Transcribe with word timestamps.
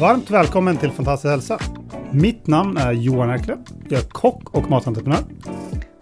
Varmt 0.00 0.30
välkommen 0.30 0.76
till 0.76 0.90
Fantastisk 0.90 1.30
hälsa. 1.30 1.58
Mitt 2.12 2.46
namn 2.46 2.76
är 2.76 2.92
Johan 2.92 3.30
Erkle. 3.30 3.56
Jag 3.88 4.00
är 4.00 4.04
kock 4.04 4.54
och 4.54 4.70
matentreprenör. 4.70 5.20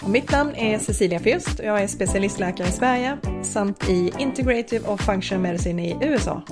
Och 0.02 0.10
mitt 0.10 0.32
namn 0.32 0.54
är 0.54 0.78
Cecilia 0.78 1.20
och 1.58 1.64
jag 1.64 1.82
är 1.82 1.86
specialistläkare 1.86 2.68
i 2.68 2.70
Sverige 2.70 3.18
samt 3.42 3.88
i 3.88 4.12
Integrative 4.18 4.88
och 4.88 5.00
Function 5.00 5.42
Medicine 5.42 5.86
i 5.86 5.96
USA. 6.00 6.42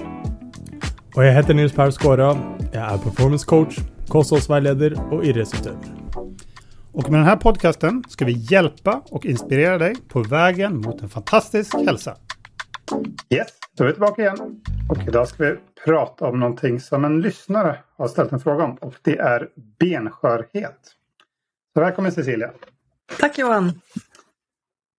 Och 1.16 1.24
jag 1.24 1.32
heter 1.32 1.54
Nils 1.54 1.72
Per 1.72 1.90
Skåra. 1.90 2.38
Jag 2.72 2.92
är 2.92 2.98
performance 2.98 3.46
coach, 3.46 3.78
kosthållsvägledare 4.08 4.94
och 5.10 5.24
idrottsutövare. 5.24 5.78
Och 6.92 7.10
med 7.10 7.20
den 7.20 7.26
här 7.26 7.36
podcasten 7.36 8.04
ska 8.08 8.24
vi 8.24 8.32
hjälpa 8.32 9.02
och 9.10 9.26
inspirera 9.26 9.78
dig 9.78 9.94
på 10.08 10.22
vägen 10.22 10.76
mot 10.76 11.02
en 11.02 11.08
fantastisk 11.08 11.74
hälsa. 11.74 12.16
Yes, 13.30 13.48
då 13.76 13.84
är 13.84 13.88
vi 13.88 13.92
tillbaka 13.92 14.22
igen. 14.22 14.36
Och 14.90 14.98
idag 15.08 15.28
ska 15.28 15.44
vi 15.44 15.56
prata 15.84 16.26
om 16.26 16.40
någonting 16.40 16.80
som 16.80 17.04
en 17.04 17.20
lyssnare 17.20 17.78
har 17.96 18.08
ställt 18.08 18.32
en 18.32 18.40
fråga 18.40 18.64
om 18.64 18.74
och 18.74 18.94
det 19.02 19.18
är 19.18 19.48
benskörhet. 19.78 20.94
Så 21.74 21.80
välkommen 21.80 22.12
Cecilia! 22.12 22.50
Tack 23.18 23.38
Johan! 23.38 23.72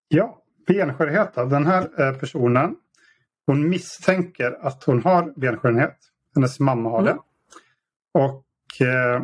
Ja, 0.08 0.41
benskörhet 0.67 1.31
då. 1.35 1.45
Den 1.45 1.66
här 1.66 2.02
eh, 2.02 2.17
personen 2.17 2.75
hon 3.48 3.70
misstänker 3.70 4.58
att 4.61 4.84
hon 4.84 5.03
har 5.03 5.34
benskörhet. 5.35 5.98
Hennes 6.35 6.59
mamma 6.59 6.89
har 6.89 7.03
det. 7.03 7.11
Mm. 7.11 7.22
Och 8.13 8.45
eh, 8.81 9.22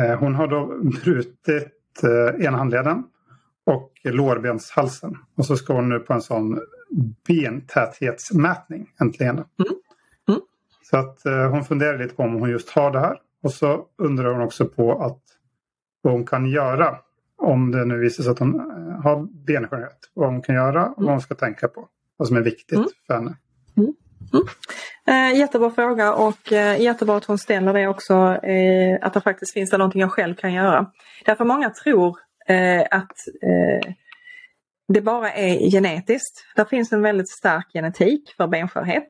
eh, 0.00 0.18
hon 0.18 0.34
har 0.34 0.46
då 0.46 0.66
brutit 1.04 2.02
eh, 2.02 2.44
ena 2.46 2.58
handleden 2.58 3.04
och 3.66 3.92
lårbenshalsen. 4.04 5.18
Och 5.36 5.46
så 5.46 5.56
ska 5.56 5.74
hon 5.74 5.88
nu 5.88 5.98
på 5.98 6.12
en 6.12 6.22
sån 6.22 6.60
bentäthetsmätning 7.26 8.90
äntligen. 9.00 9.34
Mm. 9.34 9.83
Så 10.90 10.96
att 10.96 11.26
eh, 11.26 11.50
hon 11.50 11.64
funderar 11.64 11.98
lite 11.98 12.14
på 12.14 12.22
om 12.22 12.34
hon 12.34 12.50
just 12.50 12.70
har 12.70 12.90
det 12.90 13.00
här. 13.00 13.16
Och 13.42 13.52
så 13.52 13.86
undrar 13.98 14.32
hon 14.32 14.42
också 14.42 14.64
på 14.66 15.02
att 15.02 15.20
vad 16.02 16.12
hon 16.12 16.26
kan 16.26 16.46
göra 16.46 16.96
om 17.38 17.70
det 17.70 17.84
nu 17.84 17.98
visar 17.98 18.22
sig 18.22 18.32
att 18.32 18.38
hon 18.38 18.54
eh, 18.60 19.02
har 19.02 19.44
benskörhet. 19.46 19.98
Vad 20.14 20.28
hon 20.28 20.42
kan 20.42 20.54
göra 20.54 20.86
och 20.86 21.02
vad 21.02 21.10
hon 21.10 21.20
ska 21.20 21.34
tänka 21.34 21.68
på. 21.68 21.88
Vad 22.16 22.28
som 22.28 22.36
är 22.36 22.40
viktigt 22.40 22.78
Mm. 22.78 22.88
för 23.06 23.14
henne. 23.14 23.36
Eh, 25.06 25.38
jättebra 25.38 25.70
fråga 25.70 26.14
och 26.14 26.52
eh, 26.52 26.80
jättebra 26.80 27.16
att 27.16 27.24
hon 27.24 27.38
ställer 27.38 27.72
det 27.74 27.88
också. 27.88 28.14
Eh, 28.42 28.98
att 29.02 29.14
det 29.14 29.20
faktiskt 29.20 29.52
finns 29.52 29.70
det 29.70 29.78
någonting 29.78 30.00
jag 30.00 30.12
själv 30.12 30.34
kan 30.34 30.52
göra. 30.52 30.86
Därför 31.24 31.44
många 31.44 31.70
tror 31.70 32.18
eh, 32.48 32.80
att 32.90 33.12
eh, 33.42 33.92
det 34.88 35.00
bara 35.00 35.32
är 35.32 35.70
genetiskt. 35.70 36.44
Det 36.56 36.64
finns 36.64 36.92
en 36.92 37.02
väldigt 37.02 37.28
stark 37.30 37.72
genetik 37.72 38.34
för 38.36 38.46
benskörhet. 38.46 39.06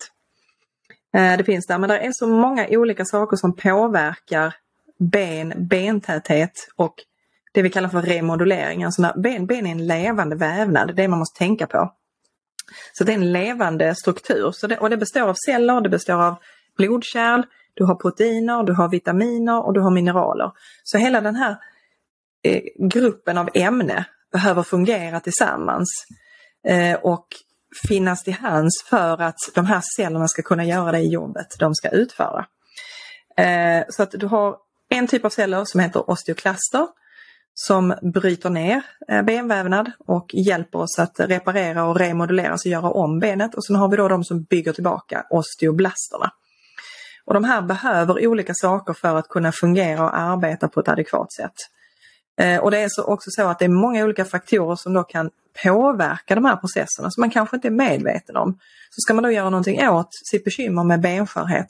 Eh, 1.15 1.37
det 1.37 1.45
finns 1.45 1.67
där, 1.67 1.79
men 1.79 1.89
det 1.89 1.99
är 1.99 2.13
så 2.13 2.27
många 2.27 2.67
olika 2.71 3.05
saker 3.05 3.37
som 3.37 3.57
påverkar 3.57 4.55
ben, 4.99 5.55
bentäthet 5.57 6.69
och 6.77 6.95
det 7.53 7.63
vi 7.63 7.71
kallar 7.71 7.89
för 7.89 8.03
remodulering. 8.03 8.85
Alltså 8.85 9.03
när 9.03 9.21
ben, 9.23 9.47
ben 9.47 9.67
är 9.67 9.71
en 9.71 9.87
levande 9.87 10.37
vävnad, 10.37 10.89
det 10.89 10.93
är 10.93 10.95
det 10.95 11.09
man 11.09 11.19
måste 11.19 11.39
tänka 11.39 11.67
på. 11.67 11.93
Så 12.93 13.05
det 13.05 13.13
är 13.13 13.17
en 13.17 13.33
levande 13.33 13.95
struktur 13.95 14.51
så 14.53 14.67
det, 14.67 14.79
och 14.79 14.91
det 14.91 14.97
består 14.97 15.29
av 15.29 15.35
celler, 15.47 15.81
det 15.81 15.89
består 15.89 16.23
av 16.23 16.35
blodkärl, 16.77 17.43
du 17.75 17.85
har 17.85 17.95
proteiner, 17.95 18.63
du 18.63 18.73
har 18.73 18.89
vitaminer 18.89 19.67
och 19.67 19.75
du 19.75 19.81
har 19.81 19.91
mineraler. 19.91 20.51
Så 20.83 20.99
hela 20.99 21.21
den 21.21 21.37
här 21.37 21.57
eh, 22.43 22.63
gruppen 22.79 23.39
av 23.39 23.49
ämne 23.55 24.05
behöver 24.33 24.63
fungera 24.63 25.21
tillsammans 25.21 25.89
eh, 26.67 26.95
och 26.95 27.27
finnas 27.89 28.23
till 28.23 28.35
hands 28.35 28.85
för 28.91 29.23
att 29.23 29.39
de 29.55 29.67
här 29.67 29.83
cellerna 29.97 30.29
ska 30.29 30.43
kunna 30.43 30.65
göra 30.65 30.93
det 30.93 31.01
jobbet 31.01 31.47
de 31.59 31.75
ska 31.75 31.89
utföra. 31.89 32.47
Eh, 33.37 33.85
så 33.89 34.03
att 34.03 34.11
du 34.11 34.27
har 34.27 34.57
en 34.89 35.07
typ 35.07 35.25
av 35.25 35.31
celler 35.31 35.65
som 35.65 35.81
heter 35.81 36.11
osteoklaster 36.11 36.87
som 37.55 37.95
bryter 38.03 38.51
ner 38.51 38.83
eh, 39.09 39.23
benvävnad 39.23 39.91
och 40.07 40.31
hjälper 40.33 40.79
oss 40.79 40.99
att 40.99 41.21
reparera 41.21 41.85
och 41.85 41.99
remodulera, 41.99 42.53
alltså 42.53 42.69
göra 42.69 42.91
om 42.91 43.19
benet. 43.19 43.55
Och 43.55 43.65
sen 43.65 43.77
har 43.77 43.89
vi 43.89 43.97
då 43.97 44.09
de 44.09 44.25
som 44.25 44.43
bygger 44.43 44.73
tillbaka, 44.73 45.27
osteoblasterna. 45.31 46.31
Och 47.25 47.35
de 47.35 47.45
här 47.45 47.63
behöver 47.63 48.27
olika 48.27 48.55
saker 48.55 48.93
för 48.93 49.17
att 49.17 49.29
kunna 49.29 49.53
fungera 49.53 50.05
och 50.05 50.19
arbeta 50.19 50.69
på 50.69 50.81
ett 50.81 50.89
adekvat 50.89 51.33
sätt. 51.33 51.55
Eh, 52.41 52.59
och 52.59 52.71
det 52.71 52.79
är 52.79 52.89
så 52.89 53.05
också 53.05 53.31
så 53.31 53.49
att 53.49 53.59
det 53.59 53.65
är 53.65 53.69
många 53.69 54.05
olika 54.05 54.25
faktorer 54.25 54.77
som 54.77 54.93
då 54.93 55.03
kan 55.03 55.31
påverka 55.63 56.35
de 56.35 56.45
här 56.45 56.57
processerna 56.57 57.11
som 57.11 57.21
man 57.21 57.31
kanske 57.31 57.57
inte 57.57 57.69
är 57.69 57.73
medveten 57.73 58.37
om. 58.37 58.53
Så 58.91 59.01
ska 59.01 59.15
man 59.15 59.25
då 59.25 59.31
göra 59.31 59.51
någonting 59.51 59.89
åt 59.89 60.09
sitt 60.31 60.45
bekymmer 60.45 60.85
med 60.85 61.01
benskörhet 61.01 61.69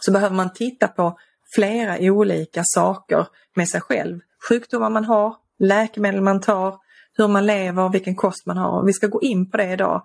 så 0.00 0.12
behöver 0.12 0.36
man 0.36 0.52
titta 0.52 0.88
på 0.88 1.18
flera 1.54 1.96
olika 2.00 2.62
saker 2.64 3.26
med 3.56 3.68
sig 3.68 3.80
själv. 3.80 4.20
Sjukdomar 4.48 4.90
man 4.90 5.04
har, 5.04 5.36
läkemedel 5.58 6.20
man 6.20 6.40
tar, 6.40 6.78
hur 7.16 7.28
man 7.28 7.46
lever, 7.46 7.88
vilken 7.88 8.14
kost 8.16 8.46
man 8.46 8.56
har. 8.56 8.84
Vi 8.84 8.92
ska 8.92 9.06
gå 9.06 9.22
in 9.22 9.50
på 9.50 9.56
det 9.56 9.72
idag 9.72 10.02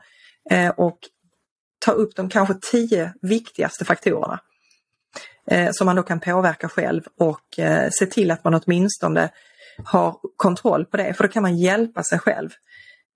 eh, 0.51 0.69
och 0.69 0.99
ta 1.85 1.91
upp 1.91 2.15
de 2.15 2.29
kanske 2.29 2.53
tio 2.71 3.13
viktigaste 3.21 3.85
faktorerna 3.85 4.39
eh, 5.51 5.69
som 5.71 5.85
man 5.85 5.95
då 5.95 6.03
kan 6.03 6.19
påverka 6.19 6.69
själv 6.69 7.01
och 7.19 7.59
eh, 7.59 7.89
se 7.91 8.05
till 8.05 8.31
att 8.31 8.43
man 8.43 8.61
åtminstone 8.65 9.29
har 9.83 10.17
kontroll 10.35 10.85
på 10.85 10.97
det 10.97 11.13
för 11.13 11.23
då 11.23 11.29
kan 11.29 11.43
man 11.43 11.57
hjälpa 11.57 12.03
sig 12.03 12.19
själv 12.19 12.49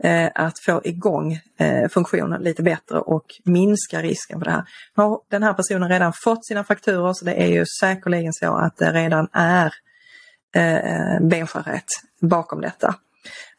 eh, 0.04 0.30
att 0.36 0.60
få 0.66 0.82
igång 0.84 1.40
eh, 1.60 1.90
funktionen 1.90 2.42
lite 2.42 2.64
bättre 2.64 3.00
och 3.00 3.26
minska 3.46 4.02
risken 4.02 4.40
för 4.40 4.46
det 4.46 4.52
här. 4.52 4.64
Har 4.96 5.22
den 5.30 5.44
här 5.44 5.54
personen 5.54 5.90
redan 5.90 6.14
fått 6.24 6.46
sina 6.46 6.64
fakturor 6.64 7.14
så 7.14 7.26
det 7.26 7.34
är 7.34 7.48
ju 7.48 7.66
säkerligen 7.82 8.34
så 8.34 8.56
att 8.56 8.78
det 8.78 8.92
redan 8.92 9.28
är 9.34 9.74
eh, 10.56 11.28
benskörhet 11.28 11.86
bakom 12.22 12.62
detta. 12.62 12.96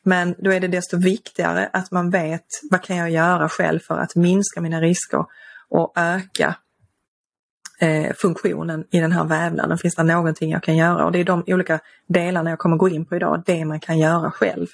Men 0.03 0.35
då 0.39 0.53
är 0.53 0.61
det 0.61 0.69
desto 0.69 0.97
viktigare 0.97 1.71
att 1.73 1.91
man 1.91 2.11
vet 2.11 2.47
vad 2.71 2.83
kan 2.83 2.97
jag 2.97 3.11
göra 3.11 3.49
själv 3.49 3.81
för 3.81 3.99
att 3.99 4.17
minska 4.17 4.61
mina 4.61 4.81
risker 4.81 5.25
och 5.69 5.93
öka 5.97 6.55
eh, 7.81 8.13
funktionen 8.17 8.85
i 8.91 9.01
den 9.01 9.13
här 9.13 9.25
vävnaden. 9.25 9.79
Finns 9.79 9.95
det 9.95 10.03
någonting 10.03 10.51
jag 10.51 10.63
kan 10.63 10.77
göra? 10.77 11.05
Och 11.05 11.13
det 11.13 11.21
är 11.21 11.25
de 11.25 11.45
olika 11.47 11.81
delarna 12.07 12.51
jag 12.51 12.59
kommer 12.59 12.77
gå 12.77 12.89
in 12.89 13.05
på 13.05 13.17
idag, 13.17 13.43
det 13.47 13.65
man 13.65 13.81
kan 13.81 13.99
göra 13.99 14.31
själv. 14.31 14.67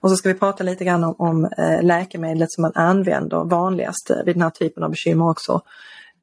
Och 0.00 0.10
så 0.10 0.16
ska 0.16 0.28
vi 0.28 0.38
prata 0.38 0.64
lite 0.64 0.84
grann 0.84 1.04
om, 1.04 1.14
om 1.18 1.44
eh, 1.44 1.82
läkemedlet 1.82 2.52
som 2.52 2.62
man 2.62 2.72
använder 2.74 3.44
vanligast 3.44 4.10
vid 4.24 4.34
den 4.34 4.42
här 4.42 4.50
typen 4.50 4.82
av 4.82 4.90
bekymmer 4.90 5.30
också. 5.30 5.62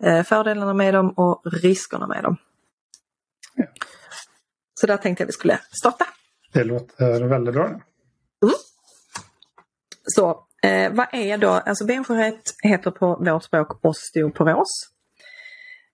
Eh, 0.04 0.24
fördelarna 0.24 0.74
med 0.74 0.94
dem 0.94 1.10
och 1.10 1.42
riskerna 1.46 2.08
med 2.08 2.24
dem. 2.24 2.38
Ja. 3.56 3.66
Så 4.74 4.88
där 4.88 4.98
tänkte 4.98 5.22
jag 5.22 5.28
vi 5.28 5.34
skulle 5.34 5.60
starta. 5.72 6.06
Det 6.54 6.64
låter 6.64 7.24
väldigt 7.24 7.54
bra. 7.54 7.82
Så 10.04 10.30
eh, 10.64 10.94
vad 10.94 11.08
är 11.12 11.38
då, 11.38 11.50
alltså 11.50 11.86
benskörhet 11.86 12.56
heter 12.64 12.92
på 12.92 13.16
vårt 13.16 13.44
språk 13.44 13.86
osteoporos. 13.86 14.95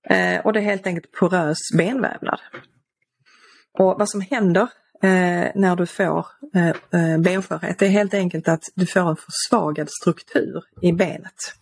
Eh, 0.10 0.40
och 0.46 0.54
det 0.54 0.60
är 0.60 0.64
helt 0.64 0.88
enkelt 0.88 1.12
porös 1.12 1.58
benvävnad. 1.78 2.40
Och 3.80 4.00
vad 4.00 4.10
som 4.10 4.22
händer 4.22 4.68
eh, 5.04 5.52
när 5.56 5.76
du 5.76 5.86
får 5.86 6.26
eh, 6.56 6.68
eh, 6.70 7.18
benskörhet 7.18 7.80
det 7.80 7.86
är 7.86 7.90
helt 7.90 8.14
enkelt 8.14 8.48
att 8.48 8.64
du 8.76 8.86
får 8.86 9.10
en 9.10 9.16
försvagad 9.16 9.88
struktur 10.02 10.64
i 10.82 10.92
benet. 10.92 11.54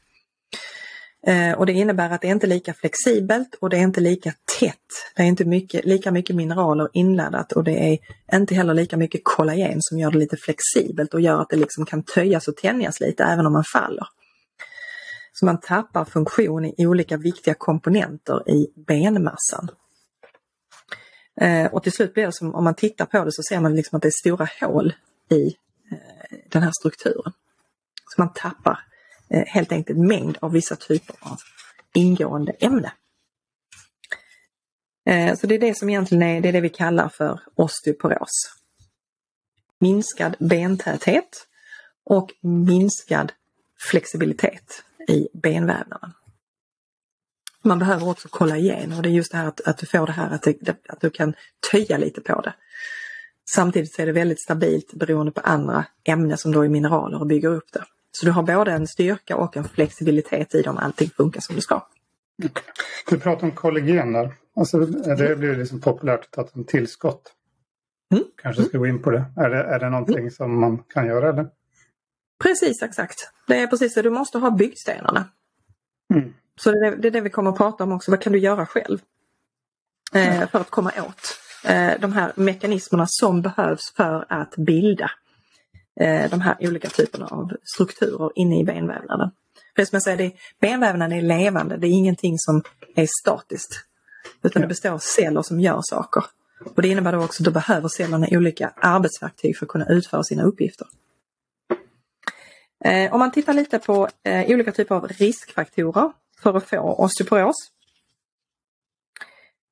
Eh, 1.28 1.52
och 1.52 1.66
det 1.66 1.74
innebär 1.74 2.10
att 2.10 2.22
det 2.22 2.28
är 2.28 2.32
inte 2.32 2.48
lika 2.48 2.74
flexibelt 2.74 3.56
och 3.62 3.70
det 3.70 3.78
är 3.78 3.82
inte 3.82 4.02
lika 4.02 4.34
tätt. 4.60 4.76
Det 5.16 5.22
är 5.22 5.26
inte 5.26 5.46
mycket, 5.46 5.86
lika 5.86 6.12
mycket 6.12 6.36
mineraler 6.36 6.90
inladdat 6.94 7.52
och 7.52 7.64
det 7.64 7.94
är 7.94 7.98
inte 8.38 8.56
heller 8.56 8.74
lika 8.74 8.98
mycket 8.98 9.22
kollagen 9.24 9.78
som 9.80 10.00
gör 10.00 10.12
det 10.12 10.18
lite 10.18 10.38
flexibelt 10.38 11.14
och 11.14 11.22
gör 11.22 11.42
att 11.42 11.50
det 11.50 11.56
liksom 11.56 11.86
kan 11.86 12.04
töjas 12.04 12.48
och 12.48 12.56
tänjas 12.56 13.00
lite 13.00 13.24
även 13.24 13.46
om 13.46 13.54
man 13.54 13.64
faller. 13.74 14.08
Så 15.40 15.46
man 15.46 15.60
tappar 15.60 16.06
funktion 16.06 16.66
i 16.66 16.88
olika 16.88 17.18
viktiga 17.18 17.54
komponenter 17.54 18.50
i 18.50 18.68
benmassan. 18.76 19.70
Eh, 21.42 21.66
och 21.66 21.84
till 21.84 21.92
slut 21.92 22.14
blir 22.14 22.26
det 22.26 22.32
som, 22.32 22.56
om 22.56 22.64
man 22.64 22.76
tittar 22.76 23.06
på 23.06 23.26
det 23.26 23.32
så 23.32 23.44
ser 23.44 23.60
man 23.60 23.76
liksom 23.76 23.96
att 23.96 24.02
det 24.02 24.08
är 24.08 24.20
stora 24.20 24.48
hål 24.62 24.94
i 25.30 25.48
eh, 25.92 26.38
den 26.50 26.64
här 26.64 26.72
strukturen. 26.80 27.34
Så 28.06 28.22
man 28.22 28.34
tappar 28.34 28.80
eh, 29.30 29.46
helt 29.46 29.72
enkelt 29.72 30.00
mängd 30.00 30.38
av 30.42 30.52
vissa 30.52 30.76
typer 30.76 31.16
av 31.20 31.38
ingående 31.94 32.52
ämne. 32.52 32.92
Så 35.42 35.48
det 35.48 35.56
är 35.56 35.60
det 35.60 35.78
som 35.78 35.90
egentligen 35.90 36.24
är, 36.24 36.42
det 36.42 36.50
är 36.50 36.54
det 36.54 36.62
vi 36.62 36.70
kallar 36.70 37.10
för 37.10 37.42
osteoporos. 37.56 38.30
Minskad 39.80 40.36
bentäthet 40.40 41.48
och 42.04 42.30
minskad 42.42 43.32
flexibilitet 43.92 44.84
i 45.08 45.28
benvävnaden. 45.34 46.14
Man 47.64 47.80
behöver 47.80 48.10
också 48.10 48.28
kollagen 48.28 48.94
och 48.94 49.04
det 49.04 49.10
är 49.10 49.12
just 49.12 49.32
det 49.32 49.38
här 49.38 49.48
att, 49.48 49.62
att 49.62 49.78
du 49.78 49.86
får 49.86 50.06
det 50.06 50.12
här 50.12 50.30
att, 50.30 50.42
det, 50.42 50.88
att 50.90 51.02
du 51.02 51.10
kan 51.10 51.34
töja 51.72 51.98
lite 51.98 52.22
på 52.22 52.42
det. 52.42 52.54
Samtidigt 53.50 53.94
så 53.94 54.02
är 54.02 54.06
det 54.06 54.12
väldigt 54.12 54.42
stabilt 54.42 54.94
beroende 54.94 55.32
på 55.32 55.42
andra 55.42 55.86
ämnen 56.04 56.38
som 56.38 56.52
då 56.52 56.62
är 56.62 56.70
mineraler 56.70 57.20
och 57.20 57.28
bygger 57.28 57.50
upp 57.50 57.72
det. 57.74 57.84
Så 58.12 58.26
du 58.26 58.32
har 58.32 58.44
både 58.44 58.72
en 58.72 58.88
styrka 58.88 59.36
och 59.36 59.58
en 59.58 59.64
flexibilitet 59.64 60.56
i 60.56 60.62
dem, 60.62 60.78
allting 60.78 61.10
funkar 61.10 61.42
som 61.42 61.56
det 61.56 61.62
ska. 61.62 61.88
Du 63.10 63.20
pratar 63.20 63.48
om 63.48 63.52
kollagen 63.52 64.14
där. 64.14 64.34
Alltså, 64.56 64.80
det 64.80 65.36
blir 65.40 65.56
liksom 65.56 65.82
populärt 65.82 66.20
att 66.20 66.32
ta 66.32 66.42
ett 66.42 66.68
tillskott. 66.68 67.34
Mm. 68.14 68.24
Kanske 68.42 68.64
ska 68.64 68.78
gå 68.78 68.88
in 68.88 69.02
på 69.02 69.12
det. 69.12 69.26
Är 69.38 69.50
det, 69.50 69.64
är 69.64 69.80
det 69.80 69.90
någonting 69.90 70.18
mm. 70.18 70.32
som 70.32 70.60
man 70.60 70.78
kan 70.78 71.08
göra? 71.08 71.30
Eller? 71.30 71.48
Precis, 72.40 72.84
exakt. 72.84 73.32
Det 73.48 73.58
är 73.58 73.68
precis 73.68 73.94
det. 73.94 74.02
Du 74.02 74.10
måste 74.10 74.38
ha 74.38 74.52
byggstenarna. 74.52 75.26
Mm. 76.14 76.34
Så 76.60 76.72
det 76.72 76.88
är, 76.88 76.96
det 76.96 77.08
är, 77.08 77.12
det 77.12 77.22
vi 77.22 77.30
kommer 77.30 77.52
att 77.52 77.58
prata 77.58 77.84
om 77.84 77.92
också. 77.92 78.12
Vad 78.12 78.22
kan 78.22 78.34
du 78.34 78.40
göra 78.40 78.66
själv? 78.66 79.00
Eh, 80.14 80.50
för 80.50 80.60
att 80.60 80.70
komma 80.70 80.92
åt 80.98 81.38
eh, 81.64 81.92
de 82.00 82.14
här 82.14 82.32
mekanismerna 82.36 83.06
som 83.08 83.42
behövs 83.42 83.94
för 83.96 84.26
att 84.30 84.56
bilda 84.56 85.12
eh, 86.00 86.30
de 86.30 86.42
här 86.42 86.56
olika 86.60 86.90
typerna 86.90 87.26
av 87.26 87.52
strukturer 87.64 88.32
inne 88.36 88.60
i 88.60 88.64
benvävnaden. 88.64 89.32
För 89.76 89.86
som 89.86 89.96
jag 89.96 90.04
säger, 90.04 90.18
det, 90.18 90.32
benvävnaden 90.60 91.18
är 91.18 91.22
levande, 91.22 91.78
det 91.78 91.88
är 91.88 91.92
ingenting 91.92 92.38
som 92.38 92.64
är 92.96 93.08
statiskt. 93.22 93.86
Utan 94.44 94.62
det 94.62 94.68
består 94.68 94.90
av 94.90 95.00
celler 95.00 95.42
som 95.42 95.60
gör 95.60 95.80
saker. 95.84 96.24
Och 96.76 96.82
det 96.82 96.88
innebär 96.88 97.12
då 97.12 97.24
också 97.24 97.44
att 97.44 97.46
då 97.46 97.52
behöver 97.52 97.88
cellerna 97.88 98.28
olika 98.32 98.74
arbetsverktyg 98.82 99.58
för 99.58 99.66
att 99.66 99.72
kunna 99.72 99.86
utföra 99.90 100.24
sina 100.24 100.44
uppgifter. 100.44 100.88
Eh, 102.86 103.14
om 103.14 103.20
man 103.20 103.32
tittar 103.32 103.54
lite 103.54 103.80
på 103.80 104.08
eh, 104.24 104.52
olika 104.52 104.72
typer 104.72 104.96
av 104.96 105.08
riskfaktorer 105.08 106.12
för 106.44 106.58
att 106.58 106.70
få 106.70 106.78
osteoporos. 106.80 107.56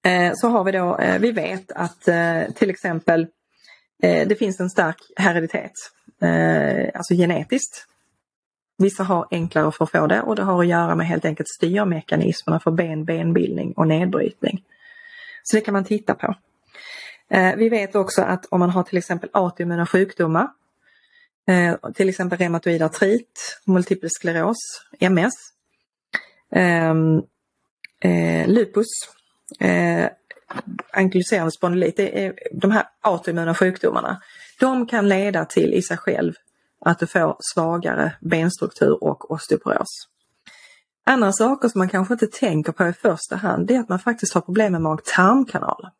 Eh, 0.06 0.31
så 0.36 0.48
har 0.48 0.63
vi 0.63 0.71
då, 0.71 0.98
eh, 0.98 1.19
vi 1.19 1.31
vet 1.31 1.71
att 1.71 2.07
eh, 2.07 2.44
till 2.56 2.69
exempel 2.69 3.27
eh, 4.04 4.27
det 4.27 4.36
finns 4.36 4.59
en 4.59 4.69
stark 4.69 4.98
hereditet, 5.15 5.71
eh, 6.21 6.89
alltså 6.94 7.13
genetiskt. 7.13 7.88
Vissa 8.77 9.04
har 9.04 9.27
enklare 9.31 9.71
för 9.71 9.83
att 9.83 9.92
få 9.92 10.07
det 10.07 10.21
och 10.21 10.36
det 10.36 10.44
har 10.44 10.62
att 10.62 10.68
göra 10.68 10.95
med 10.95 11.07
helt 11.07 11.25
enkelt 11.25 11.50
styrmekanismerna 11.50 12.59
för 12.59 12.71
ben, 12.71 13.06
benbildning 13.06 13.74
och 13.74 13.88
nedbrytning. 13.88 14.63
Så 15.44 15.56
det 15.56 15.62
kan 15.62 15.74
man 15.74 15.86
titta 15.86 16.13
på. 16.13 16.36
Eh, 17.30 17.56
vi 17.56 17.69
vet 17.69 17.95
också 17.95 18.21
att 18.21 18.45
om 18.45 18.59
man 18.59 18.69
har 18.69 18.83
till 18.83 18.98
exempel 18.98 19.30
autoimmuna 19.33 19.86
sjukdomar 19.86 20.48
Eh, 21.47 21.75
till 21.94 22.09
exempel 22.09 22.38
reumatoid 22.38 22.81
artrit, 22.81 23.59
multipel 23.65 24.09
skleros, 24.09 24.57
MS, 24.99 25.33
eh, 26.51 26.94
eh, 28.11 28.47
lupus, 28.47 28.88
eh, 29.59 30.09
ankyloserande 30.94 31.51
spondylit, 31.51 31.97
det 31.97 32.25
är 32.25 32.33
de 32.51 32.71
här 32.71 32.83
autoimmuna 33.01 33.55
sjukdomarna. 33.55 34.21
De 34.59 34.88
kan 34.88 35.09
leda 35.09 35.45
till 35.45 35.73
i 35.73 35.81
sig 35.81 35.97
själv 35.97 36.33
att 36.85 36.99
du 36.99 37.07
får 37.07 37.35
svagare 37.53 38.15
benstruktur 38.21 39.03
och 39.03 39.31
osteoporos. 39.31 40.07
Andra 41.05 41.31
saker 41.31 41.69
som 41.69 41.79
man 41.79 41.89
kanske 41.89 42.13
inte 42.13 42.27
tänker 42.27 42.71
på 42.71 42.88
i 42.88 42.94
första 42.94 43.35
hand 43.35 43.67
det 43.67 43.75
är 43.75 43.79
att 43.79 43.89
man 43.89 43.99
faktiskt 43.99 44.33
har 44.33 44.41
problem 44.41 44.71
med 44.71 44.81
mag-tarmkanalen. 44.81 45.91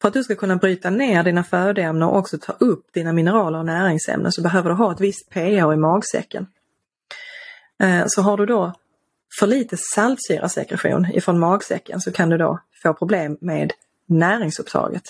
För 0.00 0.08
att 0.08 0.14
du 0.14 0.24
ska 0.24 0.34
kunna 0.34 0.56
bryta 0.56 0.90
ner 0.90 1.22
dina 1.22 1.44
födoämnen 1.44 2.08
och 2.08 2.16
också 2.16 2.38
ta 2.38 2.52
upp 2.52 2.92
dina 2.92 3.12
mineraler 3.12 3.58
och 3.58 3.66
näringsämnen 3.66 4.32
så 4.32 4.42
behöver 4.42 4.70
du 4.70 4.76
ha 4.76 4.92
ett 4.92 5.00
visst 5.00 5.30
pH 5.30 5.72
i 5.72 5.76
magsäcken. 5.76 6.46
Eh, 7.82 8.04
så 8.06 8.22
har 8.22 8.36
du 8.36 8.46
då 8.46 8.72
för 9.38 9.46
lite 9.46 9.76
saltsyrasekretion 9.76 11.06
ifrån 11.12 11.38
magsäcken 11.38 12.00
så 12.00 12.12
kan 12.12 12.28
du 12.28 12.38
då 12.38 12.60
få 12.82 12.94
problem 12.94 13.38
med 13.40 13.72
näringsupptaget. 14.06 15.02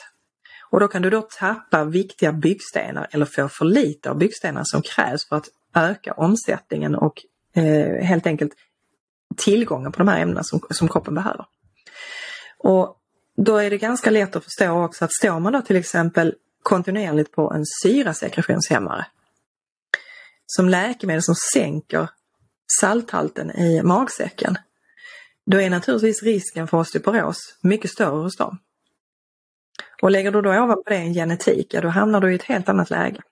Och 0.70 0.80
då 0.80 0.88
kan 0.88 1.02
du 1.02 1.10
då 1.10 1.22
tappa 1.22 1.84
viktiga 1.84 2.32
byggstenar 2.32 3.08
eller 3.10 3.26
få 3.26 3.48
för 3.48 3.64
lite 3.64 4.10
av 4.10 4.18
byggstenar 4.18 4.62
som 4.64 4.82
krävs 4.82 5.28
för 5.28 5.36
att 5.36 5.48
öka 5.74 6.12
omsättningen 6.12 6.94
och 6.94 7.22
eh, 7.54 8.04
helt 8.04 8.26
enkelt 8.26 8.52
tillgången 9.36 9.92
på 9.92 9.98
de 9.98 10.08
här 10.08 10.20
ämnena 10.20 10.42
som, 10.44 10.60
som 10.70 10.88
kroppen 10.88 11.14
behöver. 11.14 11.44
Och 12.58 12.99
då 13.44 13.56
är 13.56 13.70
det 13.70 13.78
ganska 13.78 14.10
lätt 14.10 14.36
att 14.36 14.44
förstå 14.44 14.84
också 14.84 15.04
att 15.04 15.12
står 15.12 15.40
man 15.40 15.52
då 15.52 15.62
till 15.62 15.76
exempel 15.76 16.34
kontinuerligt 16.62 17.32
på 17.32 17.52
en 17.52 17.64
syrasekretionshämmare 17.82 19.06
som 20.46 20.68
läkemedel 20.68 21.22
som 21.22 21.34
sänker 21.34 22.08
salthalten 22.80 23.50
i 23.50 23.82
magsäcken, 23.82 24.58
då 25.46 25.60
är 25.60 25.70
naturligtvis 25.70 26.22
risken 26.22 26.68
för 26.68 26.78
osteoporos 26.78 27.36
mycket 27.60 27.90
större 27.90 28.22
hos 28.22 28.36
dem. 28.36 28.58
Och 30.02 30.10
lägger 30.10 30.32
du 30.32 30.42
då 30.42 30.50
ovanpå 30.50 30.82
det 30.86 30.96
en 30.96 31.14
genetik, 31.14 31.74
ja 31.74 31.80
då 31.80 31.88
hamnar 31.88 32.20
du 32.20 32.32
i 32.32 32.34
ett 32.34 32.42
helt 32.42 32.68
annat 32.68 32.90
läge. 32.90 33.22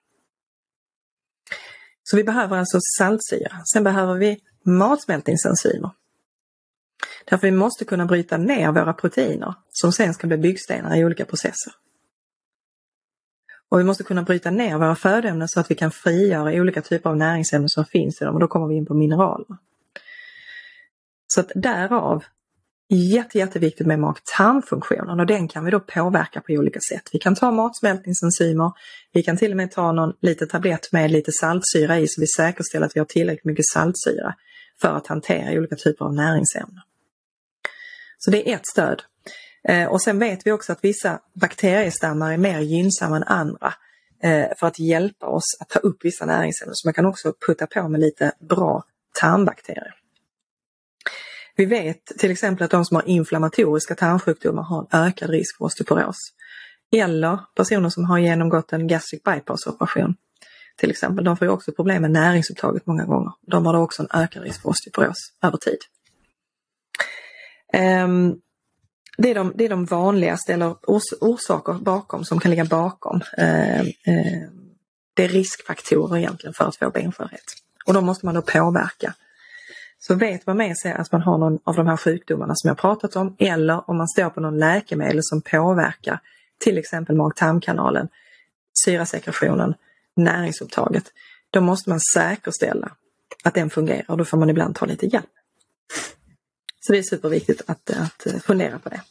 Så 2.03 2.17
vi 2.17 2.23
behöver 2.23 2.57
alltså 2.57 2.79
saltsyra. 2.97 3.57
Sen 3.73 3.83
behöver 3.83 4.15
vi 4.15 4.39
matsmältningsenzymer. 4.65 5.91
Därför 7.29 7.47
vi 7.47 7.51
måste 7.51 7.85
kunna 7.85 8.05
bryta 8.05 8.37
ner 8.37 8.71
våra 8.71 8.93
proteiner 8.93 9.53
som 9.69 9.91
sen 9.91 10.13
ska 10.13 10.27
bli 10.27 10.37
byggstenar 10.37 10.97
i 10.97 11.05
olika 11.05 11.25
processer. 11.25 11.73
Och 13.69 13.79
vi 13.79 13.83
måste 13.83 14.03
kunna 14.03 14.23
bryta 14.23 14.51
ner 14.51 14.77
våra 14.77 14.95
födoämnen 14.95 15.47
så 15.47 15.59
att 15.59 15.71
vi 15.71 15.75
kan 15.75 15.91
frigöra 15.91 16.61
olika 16.61 16.81
typer 16.81 17.09
av 17.09 17.17
näringsämnen 17.17 17.69
som 17.69 17.85
finns 17.85 18.21
i 18.21 18.25
dem 18.25 18.33
och 18.33 18.39
då 18.39 18.47
kommer 18.47 18.67
vi 18.67 18.75
in 18.75 18.85
på 18.85 18.93
mineraler. 18.93 19.57
Så 21.27 21.39
att 21.39 21.51
därav 21.55 22.23
jätte, 22.89 23.37
jätteviktigt 23.37 23.87
med 23.87 23.99
mag-tarmfunktionen 23.99 25.19
och 25.19 25.25
den 25.25 25.47
kan 25.47 25.65
vi 25.65 25.71
då 25.71 25.79
påverka 25.79 26.41
på 26.41 26.53
olika 26.53 26.79
sätt. 26.79 27.09
Vi 27.13 27.19
kan 27.19 27.35
ta 27.35 27.51
matsmältningsenzymer, 27.51 28.71
vi 29.13 29.23
kan 29.23 29.37
till 29.37 29.51
och 29.51 29.57
med 29.57 29.71
ta 29.71 29.91
någon 29.91 30.13
liten 30.21 30.47
tablett 30.47 30.91
med 30.91 31.11
lite 31.11 31.31
saltsyra 31.31 31.99
i 31.99 32.07
så 32.07 32.21
vi 32.21 32.27
säkerställer 32.27 32.85
att 32.85 32.95
vi 32.95 32.99
har 32.99 33.05
tillräckligt 33.05 33.45
mycket 33.45 33.65
saltsyra 33.65 34.35
för 34.81 34.89
att 34.89 35.07
hantera 35.07 35.57
olika 35.59 35.75
typer 35.75 36.05
av 36.05 36.13
näringsämnen. 36.13 36.81
Så 38.19 38.31
det 38.31 38.49
är 38.49 38.55
ett 38.55 38.67
stöd. 38.71 39.01
Eh, 39.67 39.87
och 39.87 40.01
sen 40.01 40.19
vet 40.19 40.47
vi 40.47 40.51
också 40.51 40.71
att 40.71 40.83
vissa 40.83 41.19
bakteriestammar 41.33 42.33
är 42.33 42.37
mer 42.37 42.59
gynnsamma 42.59 43.15
än 43.15 43.23
andra 43.23 43.73
eh, 44.23 44.47
för 44.59 44.67
att 44.67 44.79
hjälpa 44.79 45.25
oss 45.25 45.57
att 45.59 45.69
ta 45.69 45.79
upp 45.79 46.05
vissa 46.05 46.25
näringsämnen. 46.25 46.75
Så 46.75 46.87
man 46.87 46.93
kan 46.93 47.05
också 47.05 47.33
putta 47.47 47.67
på 47.67 47.87
med 47.87 48.01
lite 48.01 48.31
bra 48.39 48.83
tarmbakterier. 49.19 49.95
Vi 51.55 51.65
vet 51.65 52.05
till 52.05 52.31
exempel 52.31 52.65
att 52.65 52.71
de 52.71 52.85
som 52.85 52.95
har 52.95 53.07
inflammatoriska 53.07 53.95
tarmsjukdomar 53.95 54.63
har 54.63 54.87
en 54.91 55.07
ökad 55.07 55.29
risk 55.29 55.57
för 55.57 55.65
osteoporos. 55.65 56.15
Eller 56.91 57.39
personer 57.55 57.89
som 57.89 58.05
har 58.05 58.19
genomgått 58.19 58.73
en 58.73 58.87
gastric 58.87 59.23
bypass 59.23 59.67
operation 59.67 60.15
till 60.79 60.89
exempel, 60.89 61.25
de 61.25 61.37
får 61.37 61.47
ju 61.47 61.53
också 61.53 61.71
problem 61.71 62.01
med 62.01 62.11
näringsupptaget 62.11 62.85
många 62.85 63.05
gånger. 63.05 63.31
De 63.47 63.65
har 63.65 63.73
då 63.73 63.79
också 63.79 64.03
en 64.03 64.21
ökad 64.21 64.43
risk 64.43 64.61
för 64.61 64.69
osteoporos 64.69 65.17
över 65.43 65.57
tid. 65.57 65.77
Um, 67.73 68.41
det 69.17 69.31
är, 69.31 69.35
de, 69.35 69.53
det 69.55 69.65
är 69.65 69.69
de 69.69 69.85
vanligaste 69.85 70.53
eller 70.53 70.75
ors 70.87 71.13
orsaker 71.21 71.73
bakom 71.73 72.25
som 72.25 72.39
kan 72.39 72.51
ligga 72.51 72.65
bakom. 72.65 73.21
Uh, 73.39 73.81
uh, 73.81 74.49
det 75.13 75.23
är 75.23 75.29
riskfaktorer 75.29 76.17
egentligen 76.17 76.53
för 76.53 76.65
att 76.65 76.75
få 76.75 76.89
benskörhet. 76.89 77.43
Och 77.85 77.93
de 77.93 78.05
måste 78.05 78.25
man 78.25 78.35
då 78.35 78.41
påverka. 78.41 79.13
Så 79.99 80.15
vet 80.15 80.47
man 80.47 80.57
med 80.57 80.77
sig 80.77 80.91
att 80.91 81.11
man 81.11 81.21
har 81.21 81.37
någon 81.37 81.59
av 81.63 81.75
de 81.75 81.87
här 81.87 81.97
sjukdomarna 81.97 82.53
som 82.55 82.67
jag 82.67 82.77
pratat 82.77 83.15
om 83.15 83.35
eller 83.39 83.89
om 83.89 83.97
man 83.97 84.07
står 84.07 84.29
på 84.29 84.39
någon 84.39 84.57
läkemedel 84.57 85.19
som 85.21 85.41
påverkar 85.41 86.19
till 86.59 86.77
exempel 86.77 87.15
mag-tarmkanalen, 87.15 88.07
syrasekretionen, 88.85 89.73
näringsupptaget, 90.15 91.03
då 91.49 91.61
måste 91.61 91.89
man 91.89 91.99
säkerställa 92.13 92.91
att 93.43 93.53
den 93.53 93.69
fungerar 93.69 94.11
och 94.11 94.17
då 94.17 94.25
får 94.25 94.37
man 94.37 94.49
ibland 94.49 94.75
ta 94.75 94.85
lite 94.85 95.05
hjälp. 95.05 95.29
Så 96.89 96.93
det 96.93 96.99
är 96.99 97.03
superviktigt 97.03 97.61
att, 97.67 97.89
att 97.89 98.25
eh, 98.25 98.39
fundera 98.39 98.79
på 98.79 98.89
det. 98.89 99.01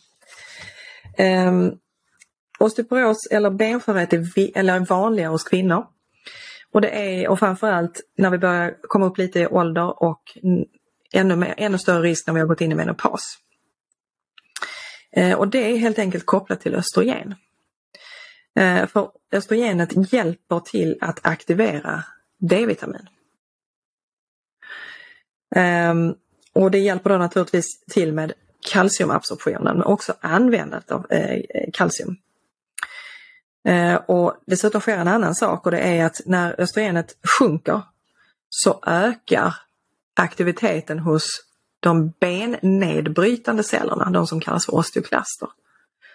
Um, 1.49 1.79
osteoporos 2.59 3.27
eller 3.31 3.51
benskörhet 3.51 4.13
är, 4.13 4.29
eller 4.55 4.81
vanligare 4.81 5.31
hos 5.31 5.45
kvinnor. 5.45 5.87
Och 6.73 6.81
det 6.81 6.89
är 6.89 7.29
och 7.29 7.39
framförallt 7.39 8.01
när 8.17 8.31
vi 8.31 8.39
börjar 8.39 8.77
komma 8.83 9.07
upp 9.07 9.19
lite 9.19 9.41
i 9.41 9.47
ålder 9.47 10.03
och 10.03 10.23
ännu, 11.13 11.37
mer, 11.37 11.55
ännu 11.57 11.79
större 11.79 12.03
risk 12.03 12.27
när 12.27 12.35
vi 12.35 12.41
har 12.41 12.47
gått 12.47 12.61
in 12.61 12.73
i 12.73 12.75
menopaus. 12.75 13.39
Uh, 15.17 15.35
och 15.35 15.49
det 15.49 15.73
är 15.73 15.77
helt 15.77 15.99
enkelt 15.99 16.27
kopplat 16.27 16.61
till 16.61 16.75
östrogen. 16.75 17.35
Uh, 18.61 18.87
för 18.87 19.11
östrogenet 19.33 20.13
hjälper 20.13 20.61
till 20.61 20.99
att 21.01 21.27
aktivera 21.27 22.05
D-vitamin. 22.39 23.09
Um, 25.57 26.17
och 26.59 26.71
det 26.71 26.79
hjälper 26.79 27.11
då 27.11 27.19
naturligtvis 27.19 27.65
till 27.91 28.13
med 28.13 28.33
kalciumabsorptionen 28.73 29.77
men 29.77 29.83
också 29.83 30.15
användandet 30.21 30.91
av 30.91 31.07
eh, 31.11 31.43
kalcium. 31.73 32.17
Eh, 33.69 33.95
och 33.95 34.37
dessutom 34.47 34.81
sker 34.81 34.97
en 34.97 35.09
annan 35.09 35.35
sak 35.35 35.67
och 35.67 35.71
det 35.71 35.79
är 35.79 36.05
att 36.05 36.21
när 36.27 36.61
östrogenet 36.61 37.17
sjunker 37.39 37.83
så 38.49 38.81
ökar 38.87 39.55
aktiviteten 40.17 40.99
hos 40.99 41.27
de 41.81 42.13
bennedbrytande 42.21 43.63
cellerna, 43.63 44.11
de 44.11 44.27
som 44.27 44.41
kallas 44.41 44.67
för 44.67 44.75
osteoklaster. 44.75 45.49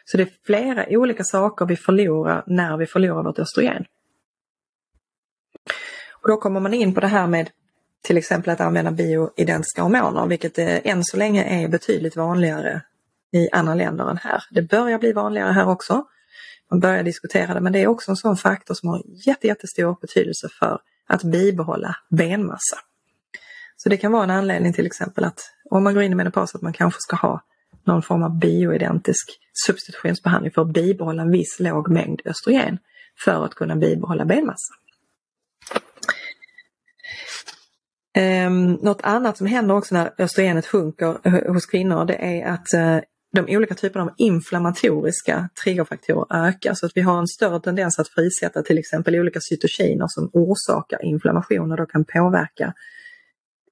Så 0.06 0.18
det 0.18 0.24
är 0.24 0.30
flera 0.46 0.86
olika 0.90 1.24
saker 1.24 1.66
vi 1.66 1.76
förlorar 1.76 2.44
när 2.48 2.78
vi 2.78 2.86
förlorar 2.86 3.24
vårt 3.24 3.40
östrogen. 3.40 3.86
Och 6.12 6.30
då 6.30 6.38
kommer 6.38 6.60
man 6.60 6.74
in 6.74 6.94
på 6.94 7.00
det 7.00 7.08
här 7.08 7.28
med 7.28 7.50
till 8.04 8.18
exempel 8.18 8.50
att 8.50 8.62
använda 8.62 8.92
bioidentiska 8.92 9.82
hormoner, 9.82 10.28
vilket 10.28 10.58
än 10.58 11.04
så 11.04 11.18
länge 11.18 11.44
är 11.44 11.68
betydligt 11.68 12.16
vanligare 12.16 12.82
i 13.32 13.50
andra 13.52 13.76
länder 13.76 14.10
än 14.10 14.18
här. 14.18 14.44
Det 14.52 14.62
börjar 14.62 15.00
bli 15.00 15.14
vanligare 15.14 15.52
här 15.52 15.70
också. 15.70 16.06
Man 16.72 16.80
börjar 16.80 17.04
diskutera 17.04 17.54
det, 17.54 17.62
men 17.62 17.74
det 17.74 17.80
är 17.80 17.88
också 17.88 18.12
en 18.12 18.16
sån 18.16 18.38
faktor 18.38 18.74
som 18.74 18.90
har 18.90 19.02
jätte, 19.26 19.48
jättestor 19.48 19.98
betydelse 20.02 20.48
för 20.60 20.80
att 21.08 21.24
bibehålla 21.24 21.96
benmassa. 22.10 22.78
Så 23.78 23.90
det 23.90 23.98
kan 23.98 24.12
vara 24.12 24.24
en 24.24 24.30
anledning 24.30 24.74
till 24.74 24.86
exempel 24.86 25.24
att 25.24 25.40
om 25.70 25.84
man 25.84 25.94
går 25.94 26.04
in 26.04 26.12
i 26.12 26.16
menopaus 26.16 26.56
att 26.56 26.62
man 26.62 26.74
kanske 26.74 27.00
ska 27.02 27.16
ha 27.16 27.42
någon 27.84 28.02
form 28.02 28.24
av 28.24 28.40
bioidentisk 28.40 29.40
substitutionsbehandling 29.68 30.52
för 30.52 30.62
att 30.62 30.74
bibehålla 30.74 31.22
en 31.22 31.32
viss 31.32 31.60
låg 31.60 31.90
mängd 31.90 32.22
östrogen 32.26 32.78
för 33.26 33.46
att 33.46 33.56
kunna 33.56 33.76
bibehålla 33.76 34.26
benmassa. 34.26 34.74
Um, 38.18 38.74
något 38.74 39.02
annat 39.04 39.38
som 39.38 39.48
händer 39.48 39.76
också 39.76 39.96
när 39.96 40.14
östrogenet 40.18 40.68
sjunker 40.68 41.18
eh, 41.24 41.54
hos 41.54 41.66
kvinnor 41.66 42.06
det 42.06 42.16
är 42.16 42.46
att 42.46 42.74
uh, 42.74 43.00
de 43.34 43.56
olika 43.56 43.76
typerna 43.76 44.06
av 44.06 44.12
inflammatoriska 44.18 45.50
triggerfaktorer 45.64 46.48
ökar 46.48 46.74
så 46.74 46.86
att 46.86 46.92
vi 46.96 47.02
har 47.02 47.20
en 47.20 47.28
större 47.28 47.60
tendens 47.60 48.00
att 48.00 48.08
frisätta 48.08 48.64
till 48.64 48.78
exempel 48.78 49.16
olika 49.16 49.40
cytokiner 49.42 50.06
som 50.08 50.30
orsakar 50.34 51.06
inflammation 51.06 51.72
och 51.72 51.78
då 51.78 51.86
kan 51.86 52.06
påverka 52.06 52.74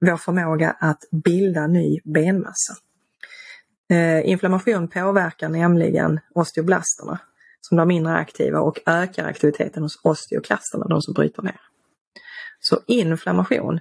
vår 0.00 0.16
förmåga 0.16 0.76
att 0.80 1.00
bilda 1.24 1.66
ny 1.66 2.00
benmassa. 2.04 2.74
Eh, 3.90 4.28
inflammation 4.30 4.88
påverkar 4.88 5.48
nämligen 5.48 6.20
osteoblasterna 6.34 7.18
som 7.60 7.76
blir 7.76 7.84
mindre 7.86 8.12
aktiva 8.12 8.60
och 8.60 8.78
ökar 8.86 9.26
aktiviteten 9.26 9.82
hos 9.82 10.00
osteoklasterna, 10.02 10.86
de 10.88 11.02
som 11.02 11.14
bryter 11.14 11.42
ner. 11.42 11.60
Så 12.60 12.80
inflammation 12.86 13.80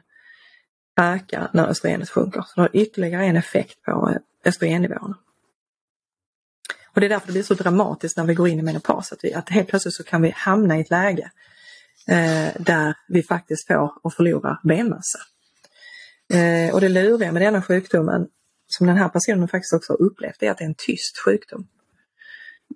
ökar 1.01 1.49
när 1.53 1.67
östrogenet 1.67 2.09
sjunker. 2.09 2.41
Så 2.41 2.51
det 2.55 2.61
har 2.61 2.69
ytterligare 2.73 3.25
en 3.25 3.37
effekt 3.37 3.83
på 3.83 4.09
eh, 4.09 4.17
östrogennivåerna. 4.45 5.17
Och 6.93 7.01
det 7.01 7.07
är 7.07 7.09
därför 7.09 7.27
det 7.27 7.33
blir 7.33 7.43
så 7.43 7.53
dramatiskt 7.53 8.17
när 8.17 8.25
vi 8.25 8.33
går 8.33 8.47
in 8.47 8.59
i 8.59 8.61
menopaus, 8.61 9.11
att, 9.11 9.19
vi, 9.23 9.33
att 9.33 9.49
helt 9.49 9.67
plötsligt 9.67 9.95
så 9.95 10.03
kan 10.03 10.21
vi 10.21 10.33
hamna 10.35 10.77
i 10.77 10.81
ett 10.81 10.89
läge 10.89 11.31
eh, 12.07 12.61
där 12.61 12.95
vi 13.07 13.23
faktiskt 13.23 13.67
får 13.67 13.91
och 14.01 14.13
förlorar 14.13 14.59
benmassa. 14.63 15.19
Eh, 16.33 16.73
och 16.73 16.81
det 16.81 16.89
luriga 16.89 17.31
med 17.31 17.41
denna 17.41 17.61
sjukdomen, 17.61 18.27
som 18.67 18.87
den 18.87 18.97
här 18.97 19.09
personen 19.09 19.47
faktiskt 19.47 19.73
också 19.73 19.93
har 19.93 20.01
upplevt, 20.01 20.43
är 20.43 20.51
att 20.51 20.57
det 20.57 20.63
är 20.63 20.67
en 20.67 20.75
tyst 20.77 21.17
sjukdom. 21.25 21.67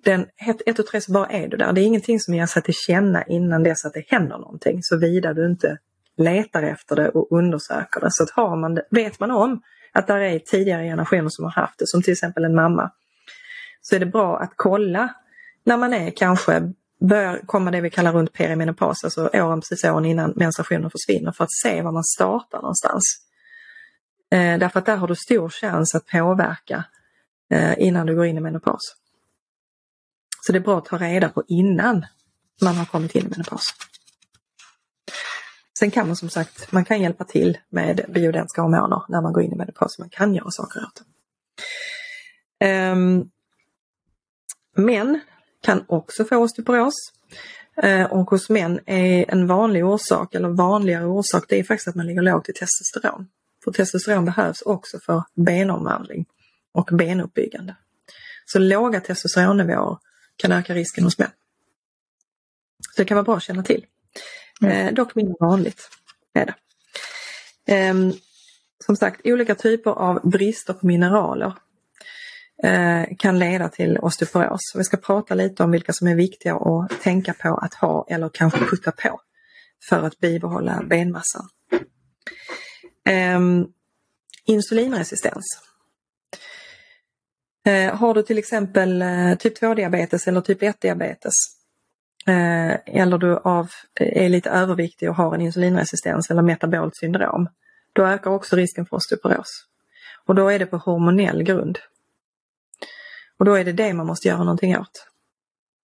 Den, 0.04 0.26
ett, 0.48 0.62
ett 0.66 0.78
och 0.78 0.86
tre 0.86 1.00
så 1.00 1.12
bara 1.12 1.26
är 1.26 1.48
du 1.48 1.56
där. 1.56 1.72
Det 1.72 1.80
är 1.80 1.84
ingenting 1.84 2.20
som 2.20 2.34
ger 2.34 2.46
sig 2.46 2.62
till 2.62 2.74
känna 2.74 3.24
innan 3.24 3.62
dess 3.62 3.84
att 3.84 3.94
det 3.94 4.04
händer 4.08 4.38
någonting, 4.38 4.82
såvida 4.82 5.34
du 5.34 5.46
inte 5.46 5.78
letar 6.16 6.62
efter 6.62 6.96
det 6.96 7.08
och 7.08 7.32
undersöker 7.32 8.00
det. 8.00 8.10
Så 8.10 8.22
att 8.22 8.30
har 8.30 8.56
man 8.56 8.74
det, 8.74 8.84
vet 8.90 9.20
man 9.20 9.30
om 9.30 9.62
att 9.92 10.06
det 10.06 10.12
är 10.12 10.38
tidigare 10.38 10.84
generationer 10.84 11.28
som 11.28 11.44
har 11.44 11.52
haft 11.52 11.78
det, 11.78 11.86
som 11.86 12.02
till 12.02 12.12
exempel 12.12 12.44
en 12.44 12.54
mamma, 12.54 12.90
så 13.80 13.96
är 13.96 14.00
det 14.00 14.06
bra 14.06 14.38
att 14.38 14.52
kolla 14.56 15.14
när 15.64 15.76
man 15.76 15.92
är 15.92 16.10
kanske 16.10 16.72
börjar 17.00 17.40
komma 17.46 17.70
det 17.70 17.80
vi 17.80 17.90
kallar 17.90 18.12
runt 18.12 18.32
perimenopaus, 18.32 19.04
alltså 19.04 19.30
åren 19.32 19.60
precis 19.60 19.84
åren 19.84 20.04
innan 20.04 20.32
menstruationen 20.36 20.90
försvinner 20.90 21.32
för 21.32 21.44
att 21.44 21.52
se 21.62 21.82
var 21.82 21.92
man 21.92 22.04
startar 22.04 22.58
någonstans. 22.58 23.02
Eh, 24.30 24.58
därför 24.58 24.78
att 24.78 24.86
där 24.86 24.96
har 24.96 25.08
du 25.08 25.14
stor 25.14 25.48
chans 25.48 25.94
att 25.94 26.06
påverka 26.06 26.84
eh, 27.50 27.74
innan 27.78 28.06
du 28.06 28.16
går 28.16 28.26
in 28.26 28.36
i 28.36 28.40
menopaus. 28.40 28.96
Så 30.46 30.52
det 30.52 30.58
är 30.58 30.60
bra 30.60 30.78
att 30.78 30.84
ta 30.84 30.98
reda 30.98 31.28
på 31.28 31.42
innan 31.48 32.06
man 32.62 32.74
har 32.76 32.84
kommit 32.84 33.14
in 33.14 33.26
i 33.26 33.28
menopaus. 33.28 33.74
Sen 35.78 35.90
kan 35.90 36.06
man 36.06 36.16
som 36.16 36.28
sagt, 36.28 36.72
man 36.72 36.84
kan 36.84 37.00
hjälpa 37.02 37.24
till 37.24 37.58
med 37.68 38.04
bioidentiska 38.08 38.62
hormoner 38.62 39.02
när 39.08 39.20
man 39.20 39.32
går 39.32 39.42
in 39.42 39.52
i 39.52 39.56
menopaus. 39.56 39.98
Man 39.98 40.08
kan 40.08 40.34
göra 40.34 40.50
saker 40.50 40.80
åt 40.80 40.94
det. 40.94 41.04
Um, 42.66 43.20
ehm, 43.20 43.30
män 44.76 45.20
kan 45.62 45.84
också 45.88 46.24
få 46.24 46.36
osteoporos. 46.36 46.94
Uh, 47.84 48.04
och 48.04 48.30
hos 48.30 48.50
män 48.50 48.80
är 48.86 49.30
en 49.30 49.46
vanlig 49.46 49.84
orsak, 49.84 50.34
eller 50.34 50.48
vanligare 50.48 51.06
orsak, 51.06 51.44
det 51.48 51.58
är 51.58 51.64
faktiskt 51.64 51.88
att 51.88 51.94
man 51.94 52.06
ligger 52.06 52.22
lågt 52.22 52.48
i 52.48 52.52
testosteron. 52.52 53.28
För 53.64 53.72
testosteron 53.72 54.24
behövs 54.24 54.62
också 54.62 54.98
för 55.06 55.22
benomvandling 55.34 56.26
och 56.72 56.88
benuppbyggande. 56.92 57.76
Så 58.46 58.58
låga 58.58 59.00
testosteronnivåer 59.00 59.98
kan 60.36 60.52
öka 60.52 60.74
risken 60.74 61.04
hos 61.04 61.18
män. 61.18 61.30
Så 62.94 63.02
det 63.02 63.04
kan 63.04 63.14
vara 63.14 63.24
bra 63.24 63.36
att 63.36 63.42
känna 63.42 63.62
till. 63.62 63.86
Mm. 64.62 64.86
Eh, 64.86 64.94
dock 64.94 65.14
mindre 65.14 65.34
vanligt 65.40 65.90
är 66.34 66.46
det. 66.46 66.54
Eh, 67.74 67.94
som 68.86 68.96
sagt, 68.96 69.20
olika 69.24 69.54
typer 69.54 69.90
av 69.90 70.30
brister 70.30 70.72
på 70.72 70.86
mineraler 70.86 71.54
eh, 72.62 73.02
kan 73.18 73.38
leda 73.38 73.68
till 73.68 73.98
osteoporos. 73.98 74.60
Vi 74.74 74.84
ska 74.84 74.96
prata 74.96 75.34
lite 75.34 75.62
om 75.62 75.70
vilka 75.70 75.92
som 75.92 76.08
är 76.08 76.14
viktiga 76.14 76.54
att 76.56 77.00
tänka 77.02 77.32
på 77.32 77.56
att 77.56 77.74
ha 77.74 78.06
eller 78.08 78.28
kanske 78.28 78.58
putta 78.58 78.92
på 78.92 79.20
för 79.88 80.02
att 80.02 80.18
bibehålla 80.18 80.82
benmassan. 80.86 81.48
Ehm, 83.04 83.66
insulinresistens. 84.44 85.44
Eh, 87.66 87.94
har 87.94 88.14
du 88.14 88.22
till 88.22 88.38
exempel 88.38 89.02
eh, 89.02 89.34
typ 89.34 89.62
2-diabetes 89.62 90.28
eller 90.28 90.40
typ 90.40 90.62
1-diabetes 90.62 91.55
eh, 92.26 93.00
eller 93.02 93.18
du 93.18 93.36
av, 93.36 93.70
är 93.94 94.28
lite 94.28 94.50
överviktig 94.50 95.10
och 95.10 95.16
har 95.16 95.34
en 95.34 95.40
insulinresistens 95.40 96.30
eller 96.30 96.42
metabolt 96.42 96.96
syndrom, 96.96 97.48
då 97.92 98.06
ökar 98.06 98.30
också 98.30 98.56
risken 98.56 98.86
för 98.86 98.96
osteoporos. 98.96 99.66
Och 100.26 100.34
då 100.34 100.48
är 100.48 100.58
det 100.58 100.66
på 100.66 100.76
hormonell 100.76 101.42
grund. 101.42 101.78
Och 103.38 103.44
då 103.44 103.54
är 103.54 103.64
det 103.64 103.72
det 103.72 103.94
man 103.94 104.06
måste 104.06 104.28
göra 104.28 104.38
någonting 104.38 104.78
åt. 104.78 105.08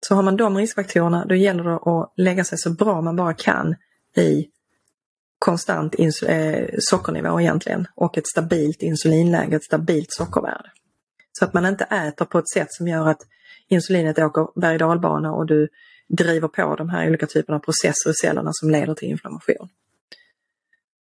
Så 0.07 0.15
har 0.15 0.23
man 0.23 0.37
de 0.37 0.57
riskfaktorerna 0.57 1.25
då 1.25 1.35
gäller 1.35 1.65
det 1.65 1.75
att 1.75 2.13
lägga 2.17 2.45
sig 2.45 2.59
så 2.59 2.71
bra 2.71 3.01
man 3.01 3.17
bara 3.17 3.35
kan 3.35 3.75
i 4.17 4.49
konstant 5.39 5.95
eh, 5.99 6.69
sockernivå 6.79 7.41
egentligen 7.41 7.87
och 7.95 8.19
ett 8.19 8.27
stabilt 8.27 8.83
insulinläge, 8.83 9.57
ett 9.57 9.65
stabilt 9.65 10.13
sockervärde. 10.13 10.71
Så 11.33 11.45
att 11.45 11.55
man 11.55 11.67
inte 11.67 11.85
äter 11.85 12.25
på 12.25 12.39
ett 12.39 12.49
sätt 12.49 12.67
som 12.71 12.89
gör 12.89 13.09
att 13.09 13.21
insulinet 13.69 14.19
åker 14.19 14.61
berg 14.61 14.79
dalbana 14.79 15.33
och 15.33 15.47
du 15.47 15.69
driver 16.17 16.49
på 16.49 16.77
de 16.77 16.89
här 16.89 17.09
olika 17.09 17.27
typerna 17.27 17.57
av 17.57 17.61
processer 17.61 18.11
i 18.11 18.15
cellerna 18.15 18.51
som 18.53 18.71
leder 18.71 18.95
till 18.95 19.09
inflammation. 19.09 19.69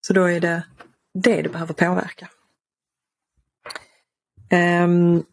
Så 0.06 0.12
då 0.12 0.24
är 0.24 0.40
det 0.40 0.62
det 1.14 1.42
du 1.42 1.48
behöver 1.48 1.74
påverka. 1.74 2.28
Um, 4.84 5.24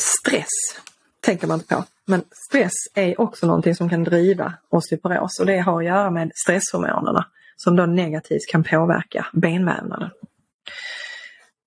stress 0.00 0.82
tänker 1.20 1.46
man 1.46 1.58
inte 1.58 1.74
på. 1.74 1.84
Men 2.04 2.24
stress 2.48 2.72
är 2.94 3.20
också 3.20 3.46
någonting 3.46 3.74
som 3.74 3.88
kan 3.88 4.04
driva 4.04 4.54
osteoporos 4.68 5.40
och 5.40 5.46
det 5.46 5.58
har 5.58 5.78
att 5.78 5.86
göra 5.86 6.10
med 6.10 6.30
stresshormonerna 6.34 7.26
som 7.56 7.76
då 7.76 7.86
negativt 7.86 8.46
kan 8.50 8.64
påverka 8.64 9.26
benvävnaden. 9.32 10.10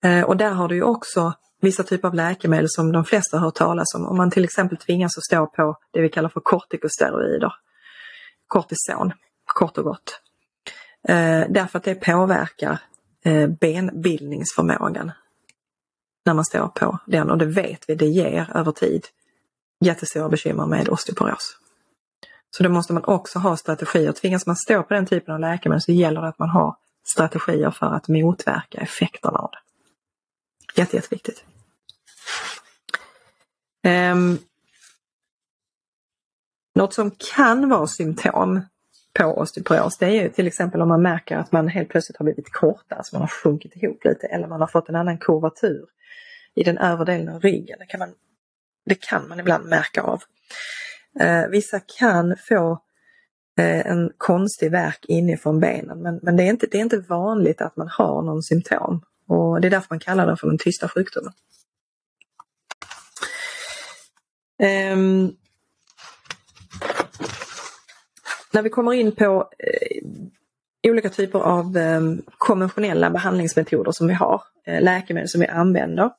Ehm, 0.03 0.23
och 0.23 0.37
där 0.37 0.49
har 0.49 0.67
du 0.67 0.75
ju 0.75 0.83
också 0.83 1.33
vissa 1.61 1.83
typer 1.83 2.07
av 2.07 2.13
läkemedel 2.15 2.69
som 2.69 2.91
de 2.91 3.05
flesta 3.05 3.37
har 3.37 3.45
hört 3.45 3.55
talas 3.55 3.95
om. 3.95 4.05
Om 4.05 4.17
man 4.17 4.31
till 4.31 4.43
exempel 4.43 4.77
tvingas 4.77 5.17
att 5.17 5.23
stå 5.23 5.47
på 5.47 5.77
det 5.91 6.01
vi 6.01 6.09
kallar 6.09 6.29
för 6.29 6.39
kortikosteroider, 6.39 7.53
kortison, 8.47 9.11
kort 9.45 9.77
och 9.77 9.83
gott. 9.83 10.21
Eh, 11.07 11.43
därför 11.49 11.77
att 11.77 11.83
det 11.83 11.95
påverkar 11.95 12.79
eh, 13.25 13.47
benbildningsförmågan 13.47 15.11
när 16.25 16.33
man 16.33 16.45
står 16.45 16.67
på 16.67 16.97
den 17.05 17.29
och 17.29 17.37
det 17.37 17.45
vet 17.45 17.89
vi, 17.89 17.95
det 17.95 18.05
ger 18.05 18.51
över 18.55 18.71
tid 18.71 19.05
jättestora 19.85 20.29
bekymmer 20.29 20.65
med 20.65 20.89
osteoporos. 20.89 21.57
Så 22.57 22.63
då 22.63 22.69
måste 22.69 22.93
man 22.93 23.03
också 23.05 23.39
ha 23.39 23.57
strategier. 23.57 24.11
Tvingas 24.11 24.45
man 24.45 24.55
stå 24.55 24.83
på 24.83 24.93
den 24.93 25.05
typen 25.05 25.33
av 25.33 25.39
läkemedel 25.39 25.81
så 25.81 25.91
gäller 25.91 26.21
det 26.21 26.27
att 26.27 26.39
man 26.39 26.49
har 26.49 26.75
strategier 27.13 27.71
för 27.71 27.85
att 27.85 28.07
motverka 28.07 28.77
effekterna 28.77 29.39
av 29.39 29.49
det. 29.51 29.68
Jätte, 30.75 30.95
jätteviktigt. 30.95 31.43
Um, 34.11 34.39
något 36.75 36.93
som 36.93 37.11
kan 37.35 37.69
vara 37.69 37.87
symptom 37.87 38.61
på 39.13 39.25
osteoporos 39.25 39.97
det 39.97 40.05
är 40.05 40.23
ju 40.23 40.29
till 40.29 40.47
exempel 40.47 40.81
om 40.81 40.87
man 40.87 41.01
märker 41.01 41.37
att 41.37 41.51
man 41.51 41.67
helt 41.67 41.89
plötsligt 41.89 42.17
har 42.17 42.23
blivit 42.23 42.51
kortare, 42.51 42.97
alltså 42.97 43.15
man 43.15 43.21
har 43.21 43.27
sjunkit 43.27 43.75
ihop 43.75 44.05
lite 44.05 44.27
eller 44.27 44.47
man 44.47 44.59
har 44.59 44.67
fått 44.67 44.89
en 44.89 44.95
annan 44.95 45.17
kurvatur 45.17 45.85
i 46.55 46.63
den 46.63 46.77
övre 46.77 47.05
delen 47.05 47.35
av 47.35 47.41
ryggen. 47.41 47.79
Det 47.79 47.85
kan 47.85 47.99
man 47.99 48.13
det 48.85 49.01
kan 49.01 49.27
man 49.27 49.39
ibland 49.39 49.65
märka 49.65 50.01
av. 50.01 50.21
Eh, 51.19 51.47
vissa 51.47 51.79
kan 51.99 52.35
få 52.49 52.71
eh, 53.59 53.87
en 53.87 54.11
konstig 54.17 54.71
verk 54.71 55.05
inifrån 55.07 55.59
benen 55.59 56.01
men, 56.01 56.19
men 56.23 56.35
det, 56.35 56.43
är 56.43 56.49
inte, 56.49 56.67
det 56.71 56.77
är 56.77 56.81
inte 56.81 57.03
vanligt 57.09 57.61
att 57.61 57.75
man 57.75 57.87
har 57.87 58.21
någon 58.21 58.43
symptom 58.43 59.01
och 59.29 59.61
det 59.61 59.67
är 59.67 59.71
därför 59.71 59.87
man 59.89 59.99
kallar 59.99 60.27
den 60.27 60.37
för 60.37 60.47
den 60.47 60.57
tysta 60.57 60.87
sjukdomen. 60.87 61.33
Um, 64.93 65.35
när 68.51 68.61
vi 68.61 68.69
kommer 68.69 68.93
in 68.93 69.11
på 69.11 69.49
eh, 69.59 70.91
olika 70.91 71.09
typer 71.09 71.39
av 71.39 71.77
eh, 71.77 72.01
konventionella 72.37 73.09
behandlingsmetoder 73.09 73.91
som 73.91 74.07
vi 74.07 74.13
har, 74.13 74.41
eh, 74.65 74.81
läkemedel 74.81 75.29
som 75.29 75.41
vi 75.41 75.47
använder. 75.47 76.11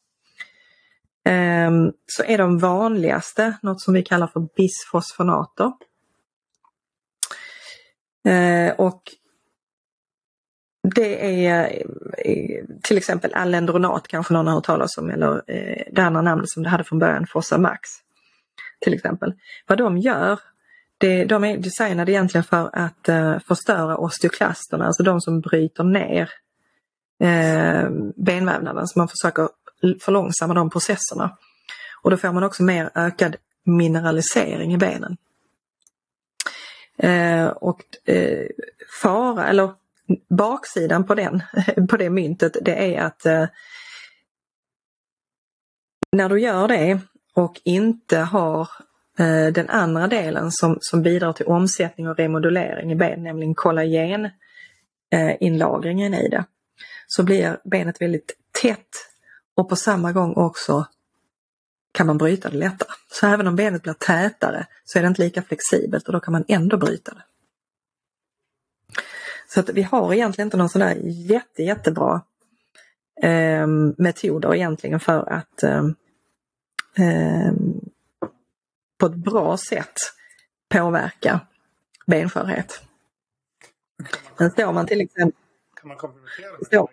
Ehm, 1.24 1.92
så 2.06 2.24
är 2.24 2.38
de 2.38 2.58
vanligaste 2.58 3.58
något 3.62 3.80
som 3.80 3.94
vi 3.94 4.02
kallar 4.02 4.26
för 4.26 4.48
bisfosfonater. 4.56 5.72
Eh, 8.24 8.72
och 8.72 9.02
det 10.82 11.46
är 11.46 11.84
eh, 12.18 12.64
till 12.82 12.98
exempel 12.98 13.34
Alendronat 13.34 14.08
kanske 14.08 14.34
någon 14.34 14.46
har 14.46 14.54
hört 14.54 14.64
talas 14.64 14.98
om 14.98 15.10
eller 15.10 15.42
eh, 15.46 15.82
det 15.92 16.02
andra 16.02 16.22
namnet 16.22 16.50
som 16.50 16.62
det 16.62 16.68
hade 16.68 16.84
från 16.84 16.98
början, 16.98 17.26
Fosamax. 17.26 17.88
Till 18.80 18.94
exempel. 18.94 19.34
Vad 19.66 19.78
de 19.78 19.98
gör, 19.98 20.40
det, 20.98 21.24
de 21.24 21.44
är 21.44 21.58
designade 21.58 22.12
egentligen 22.12 22.44
för 22.44 22.70
att 22.72 23.08
uh, 23.08 23.38
förstöra 23.38 23.96
osteoklasterna, 23.96 24.86
alltså 24.86 25.02
de 25.02 25.20
som 25.20 25.40
bryter 25.40 25.84
ner 25.84 26.30
uh, 27.22 28.12
benvävnaden. 28.16 28.86
Så 28.86 28.98
man 28.98 29.08
försöker 29.08 29.48
förlångsamma 30.00 30.54
de 30.54 30.70
processerna. 30.70 31.36
Och 32.02 32.10
då 32.10 32.16
får 32.16 32.32
man 32.32 32.42
också 32.42 32.62
mer 32.62 32.90
ökad 32.94 33.36
mineralisering 33.64 34.74
i 34.74 34.78
benen. 34.78 35.16
Uh, 37.04 37.46
och 37.46 37.80
fara, 39.02 39.48
eller 39.48 39.72
baksidan 40.28 41.06
på, 41.06 41.14
den, 41.14 41.42
på 41.88 41.96
det 41.96 42.10
myntet 42.10 42.56
det 42.62 42.94
är 42.94 43.00
att 43.00 43.26
eh, 43.26 43.46
när 46.12 46.28
du 46.28 46.40
gör 46.40 46.68
det 46.68 47.00
och 47.34 47.60
inte 47.64 48.18
har 48.18 48.68
eh, 49.18 49.46
den 49.46 49.68
andra 49.68 50.06
delen 50.06 50.50
som, 50.50 50.78
som 50.80 51.02
bidrar 51.02 51.32
till 51.32 51.46
omsättning 51.46 52.08
och 52.08 52.16
remodulering 52.16 52.92
i 52.92 52.96
ben, 52.96 53.22
nämligen 53.22 53.54
kollageninlagringen 53.54 56.14
eh, 56.14 56.20
i 56.20 56.28
det, 56.28 56.44
så 57.06 57.22
blir 57.22 57.60
benet 57.64 58.00
väldigt 58.00 58.32
tätt 58.62 59.06
och 59.56 59.68
på 59.68 59.76
samma 59.76 60.12
gång 60.12 60.32
också 60.32 60.86
kan 61.92 62.06
man 62.06 62.18
bryta 62.18 62.50
det 62.50 62.56
lättare. 62.56 62.88
Så 63.12 63.26
även 63.26 63.46
om 63.46 63.56
benet 63.56 63.82
blir 63.82 63.92
tätare 63.92 64.66
så 64.84 64.98
är 64.98 65.02
det 65.02 65.08
inte 65.08 65.22
lika 65.22 65.42
flexibelt 65.42 66.06
och 66.06 66.12
då 66.12 66.20
kan 66.20 66.32
man 66.32 66.44
ändå 66.48 66.76
bryta 66.76 67.14
det. 67.14 67.22
Så 69.54 69.60
att 69.60 69.68
vi 69.68 69.82
har 69.82 70.14
egentligen 70.14 70.46
inte 70.46 70.56
någon 70.56 70.68
sån 70.68 70.80
där 70.80 70.96
jätte, 71.04 71.62
jättebra 71.62 72.22
eh, 73.22 73.66
metoder 73.98 74.54
egentligen 74.54 75.00
för 75.00 75.32
att 75.32 75.62
eh, 75.62 75.84
eh, 76.96 77.52
på 78.98 79.06
ett 79.06 79.14
bra 79.14 79.56
sätt 79.56 79.94
påverka 80.68 81.40
benskörhet. 82.06 82.82
Men 84.38 84.50
står 84.50 84.72
man 84.72 84.86
till 84.86 85.00
exempel... 85.00 85.40
Kan 85.80 85.88
man 85.88 85.96
komplementera 85.96 86.52
med 86.52 86.66
så. 86.70 86.90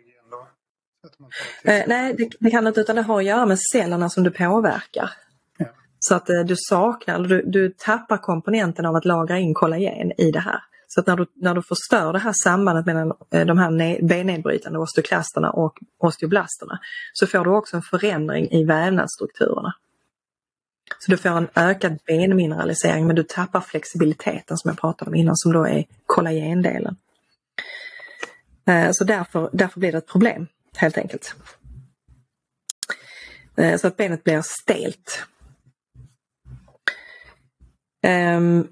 Eh, 1.63 1.83
nej, 1.87 2.13
det, 2.17 2.29
det, 2.39 2.51
kan 2.51 2.67
inte 2.67 2.81
utan 2.81 2.95
det 2.95 3.01
har 3.01 3.17
att 3.17 3.25
göra 3.25 3.45
med 3.45 3.59
cellerna 3.59 4.09
som 4.09 4.23
du 4.23 4.31
påverkar. 4.31 5.11
Ja. 5.57 5.65
Så 5.99 6.15
att 6.15 6.29
eh, 6.29 6.39
du 6.39 6.55
saknar, 6.57 7.19
du, 7.19 7.41
du 7.41 7.69
tappar 7.69 8.17
komponenten 8.17 8.85
av 8.85 8.95
att 8.95 9.05
lagra 9.05 9.37
in 9.37 9.53
kollagen 9.53 10.11
i 10.17 10.31
det 10.31 10.39
här. 10.39 10.61
Så 10.87 10.99
att 10.99 11.07
när 11.07 11.15
du, 11.15 11.25
när 11.35 11.53
du 11.53 11.61
förstör 11.61 12.13
det 12.13 12.19
här 12.19 12.33
sambandet 12.43 12.85
mellan 12.85 13.13
eh, 13.31 13.45
de 13.45 13.57
här 13.57 14.01
bennedbrytande 14.07 14.79
osteoklasterna 14.79 15.51
och 15.51 15.79
osteoblasterna 15.97 16.79
så 17.13 17.27
får 17.27 17.45
du 17.45 17.49
också 17.49 17.75
en 17.75 17.81
förändring 17.81 18.51
i 18.51 18.63
vävnadsstrukturerna. 18.63 19.73
Så 20.99 21.11
du 21.11 21.17
får 21.17 21.29
en 21.29 21.47
ökad 21.55 21.99
benmineralisering 22.05 23.07
men 23.07 23.15
du 23.15 23.23
tappar 23.23 23.61
flexibiliteten 23.61 24.57
som 24.57 24.69
jag 24.69 24.77
pratade 24.77 25.09
om 25.09 25.15
innan 25.15 25.35
som 25.35 25.53
då 25.53 25.67
är 25.67 25.85
kollagendelen. 26.05 26.95
Eh, 28.67 28.89
så 28.91 29.03
därför, 29.03 29.49
därför 29.53 29.79
blir 29.79 29.91
det 29.91 29.97
ett 29.97 30.07
problem 30.07 30.47
helt 30.75 30.97
enkelt. 30.97 31.35
Eh, 33.55 33.77
så 33.77 33.87
att 33.87 33.97
benet 33.97 34.23
blir 34.23 34.41
stelt. 34.41 35.25
Ehm, 38.01 38.67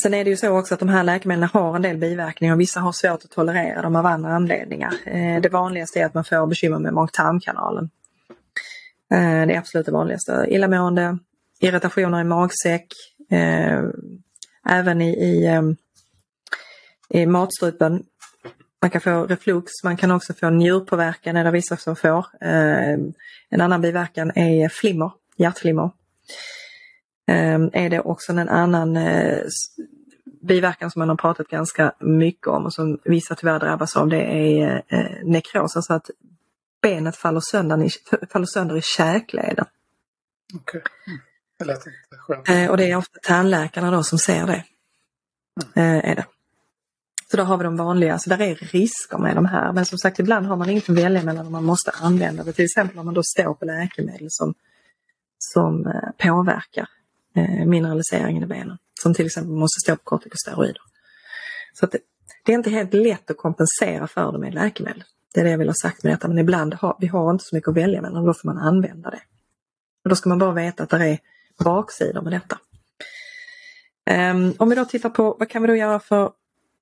Sen 0.00 0.14
är 0.14 0.24
det 0.24 0.30
ju 0.30 0.36
så 0.36 0.58
också 0.58 0.74
att 0.74 0.80
de 0.80 0.88
här 0.88 1.04
läkemedlen 1.04 1.48
har 1.52 1.76
en 1.76 1.82
del 1.82 1.96
biverkningar 1.96 2.54
och 2.54 2.60
vissa 2.60 2.80
har 2.80 2.92
svårt 2.92 3.24
att 3.24 3.30
tolerera 3.30 3.82
dem 3.82 3.96
av 3.96 4.06
andra 4.06 4.34
anledningar. 4.34 4.94
Eh, 5.04 5.40
det 5.40 5.48
vanligaste 5.48 6.00
är 6.00 6.06
att 6.06 6.14
man 6.14 6.24
får 6.24 6.46
bekymmer 6.46 6.78
med 6.78 6.94
mag-tarmkanalen. 6.94 7.90
Eh, 9.10 9.46
det 9.46 9.54
är 9.54 9.58
absolut 9.58 9.86
det 9.86 9.92
vanligaste. 9.92 10.46
Illamående, 10.48 11.18
irritationer 11.60 12.20
i 12.20 12.24
magsäck, 12.24 12.86
eh, 13.30 13.82
även 14.68 15.00
i, 15.00 15.10
i, 15.10 15.46
ehm, 15.46 15.76
i 17.08 17.26
matstrupen. 17.26 18.02
Man 18.82 18.90
kan 18.90 19.00
få 19.00 19.26
reflux, 19.26 19.72
man 19.84 19.96
kan 19.96 20.10
också 20.10 20.34
få 20.34 20.50
njurpåverkan, 20.50 21.36
är 21.36 21.44
det 21.44 21.50
vissa 21.50 21.76
som 21.76 21.96
får. 21.96 22.26
En 23.50 23.60
annan 23.60 23.80
biverkan 23.80 24.32
är 24.34 24.68
flimmer, 24.68 25.10
hjärtflimmer. 25.36 25.90
Ehm, 27.26 27.70
är 27.72 27.90
det 27.90 28.00
också 28.00 28.32
en 28.32 28.48
annan 28.48 28.96
eh, 28.96 29.38
biverkan 30.42 30.90
som 30.90 31.00
man 31.00 31.08
har 31.08 31.16
pratat 31.16 31.48
ganska 31.48 31.92
mycket 32.00 32.46
om 32.46 32.64
och 32.64 32.74
som 32.74 32.98
vissa 33.04 33.34
tyvärr 33.34 33.58
drabbas 33.58 33.96
av 33.96 34.08
det 34.08 34.22
är 34.22 34.82
eh, 34.88 35.24
nekros, 35.24 35.76
alltså 35.76 35.94
att 35.94 36.10
benet 36.82 37.16
faller 37.16 37.40
sönder 37.40 37.84
i, 37.84 37.90
faller 38.30 38.46
sönder 38.46 38.76
i 38.76 38.82
käkleden. 38.82 39.66
Okay. 40.54 40.80
Mm. 41.06 41.20
Det 41.58 41.64
lät 41.64 41.86
inte 41.86 42.16
skönt. 42.18 42.48
Eh, 42.48 42.70
och 42.70 42.76
det 42.76 42.90
är 42.90 42.96
ofta 42.96 43.18
tandläkarna 43.22 43.90
då 43.90 44.02
som 44.02 44.18
ser 44.18 44.46
det. 44.46 44.64
Mm. 45.74 46.00
Är 46.04 46.14
det. 46.16 46.26
Så 47.30 47.36
då 47.36 47.42
har 47.42 47.58
vi 47.58 47.64
de 47.64 47.76
vanliga, 47.76 48.18
så 48.18 48.30
där 48.30 48.40
är 48.40 48.54
risker 48.54 49.18
med 49.18 49.36
de 49.36 49.46
här. 49.46 49.72
Men 49.72 49.84
som 49.84 49.98
sagt 49.98 50.18
ibland 50.18 50.46
har 50.46 50.56
man 50.56 50.70
inget 50.70 50.90
att 50.90 50.96
välja 50.96 51.22
mellan 51.22 51.46
om 51.46 51.52
man 51.52 51.64
måste 51.64 51.90
använda 51.90 52.44
det. 52.44 52.52
Till 52.52 52.64
exempel 52.64 52.98
om 52.98 53.04
man 53.04 53.14
då 53.14 53.22
står 53.22 53.54
på 53.54 53.64
läkemedel 53.64 54.26
som, 54.30 54.54
som 55.38 55.92
påverkar 56.18 56.82
eh, 56.82 57.01
Eh, 57.34 57.66
mineraliseringen 57.66 58.42
i 58.42 58.46
benen. 58.46 58.78
Som 59.02 59.14
till 59.14 59.26
exempel 59.26 59.52
måste 59.52 59.80
stå 59.80 59.96
på 59.96 60.02
kortikosteroider. 60.04 60.82
Så 61.72 61.86
det, 61.86 61.98
det, 62.44 62.52
är 62.52 62.56
inte 62.56 62.70
helt 62.70 62.94
lätt 62.94 63.30
att 63.30 63.36
kompensera 63.36 64.06
för 64.06 64.32
det 64.32 64.38
med 64.38 64.54
läkemedel. 64.54 65.04
Det 65.34 65.40
är 65.40 65.44
det 65.44 65.50
jag 65.50 65.58
vill 65.58 65.68
ha 65.68 65.74
sagt 65.82 66.02
med 66.02 66.12
detta. 66.12 66.28
Men 66.28 66.38
ibland 66.38 66.74
har 66.74 66.96
vi 67.00 67.06
har 67.06 67.30
inte 67.30 67.44
så 67.44 67.56
mycket 67.56 67.68
att 67.68 67.76
välja 67.76 68.02
mellan 68.02 68.20
och 68.20 68.26
då 68.26 68.34
får 68.34 68.48
man 68.48 68.58
använda 68.58 69.10
det. 69.10 69.22
Och 70.04 70.08
då 70.10 70.16
ska 70.16 70.28
man 70.28 70.38
bara 70.38 70.52
veta 70.52 70.82
att 70.82 70.90
det 70.90 71.08
är 71.08 71.18
baksidor 71.64 72.22
med 72.22 72.32
detta. 72.32 72.58
Um, 74.10 74.54
om 74.58 74.68
vi 74.68 74.74
då 74.74 74.84
tittar 74.84 75.10
på 75.10 75.36
vad 75.38 75.48
kan 75.48 75.62
vi 75.62 75.68
då 75.68 75.76
göra 75.76 76.00
för 76.00 76.30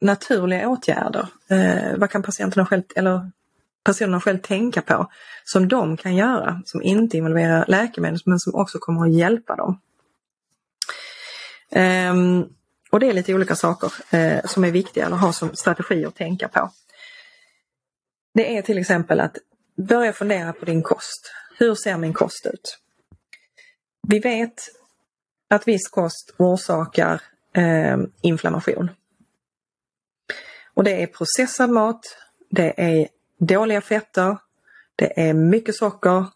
naturliga 0.00 0.68
åtgärder? 0.68 1.26
Uh, 1.52 1.98
vad 1.98 2.10
kan 2.10 2.22
patienterna 2.22 2.66
själv, 2.66 2.82
eller 2.96 3.30
personerna 3.84 4.20
själv 4.20 4.38
tänka 4.38 4.82
på 4.82 5.10
som 5.44 5.68
de 5.68 5.96
kan 5.96 6.16
göra 6.16 6.62
som 6.64 6.82
inte 6.82 7.16
involverar 7.16 7.64
läkemedel 7.68 8.20
men 8.24 8.38
som 8.38 8.54
också 8.54 8.78
kommer 8.78 9.06
att 9.06 9.14
hjälpa 9.14 9.56
dem? 9.56 9.80
Um, 11.74 12.48
och 12.90 13.00
det 13.00 13.08
är 13.08 13.12
lite 13.12 13.34
olika 13.34 13.56
saker 13.56 13.92
uh, 14.14 14.40
som 14.44 14.64
är 14.64 14.70
viktiga 14.70 15.06
att 15.06 15.20
ha 15.20 15.32
som 15.32 15.54
strategi 15.54 16.04
att 16.04 16.14
tänka 16.14 16.48
på. 16.48 16.70
Det 18.34 18.56
är 18.56 18.62
till 18.62 18.78
exempel 18.78 19.20
att 19.20 19.36
börja 19.76 20.12
fundera 20.12 20.52
på 20.52 20.64
din 20.64 20.82
kost. 20.82 21.32
Hur 21.58 21.74
ser 21.74 21.96
min 21.96 22.12
kost 22.12 22.46
ut? 22.46 22.78
Vi 24.08 24.18
vet 24.18 24.68
att 25.50 25.68
viss 25.68 25.88
kost 25.88 26.34
orsakar 26.38 27.22
eh, 27.52 27.98
inflammation. 28.22 28.90
Och 30.74 30.84
det 30.84 31.02
är 31.02 31.06
processad 31.06 31.70
mat, 31.70 32.00
det 32.50 32.74
är 32.76 33.08
dåliga 33.38 33.80
fetter, 33.80 34.38
det 34.96 35.28
är 35.28 35.34
mycket 35.34 35.76
socker, 35.76 36.26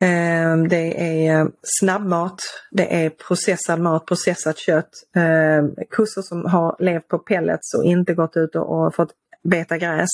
Ehm, 0.00 0.68
det 0.68 1.16
är 1.18 1.40
eh, 1.40 1.46
snabbmat, 1.62 2.40
det 2.70 3.04
är 3.04 3.10
processad 3.10 3.80
mat, 3.80 4.06
processat 4.06 4.58
kött, 4.58 4.90
ehm, 5.16 5.74
kossor 5.90 6.22
som 6.22 6.44
har 6.44 6.76
levt 6.78 7.08
på 7.08 7.18
pellets 7.18 7.74
och 7.74 7.84
inte 7.84 8.14
gått 8.14 8.36
ut 8.36 8.56
och 8.56 8.94
fått 8.94 9.10
beta 9.44 9.78
gräs. 9.78 10.10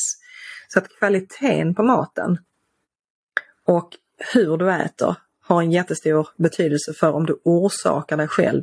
Så 0.68 0.78
att 0.78 0.88
kvaliteten 0.98 1.74
på 1.74 1.82
maten 1.82 2.38
och 3.66 3.88
hur 4.34 4.56
du 4.56 4.72
äter 4.72 5.16
har 5.44 5.62
en 5.62 5.72
jättestor 5.72 6.28
betydelse 6.36 6.92
för 6.92 7.12
om 7.12 7.26
du 7.26 7.40
orsakar 7.44 8.16
dig 8.16 8.28
själv 8.28 8.62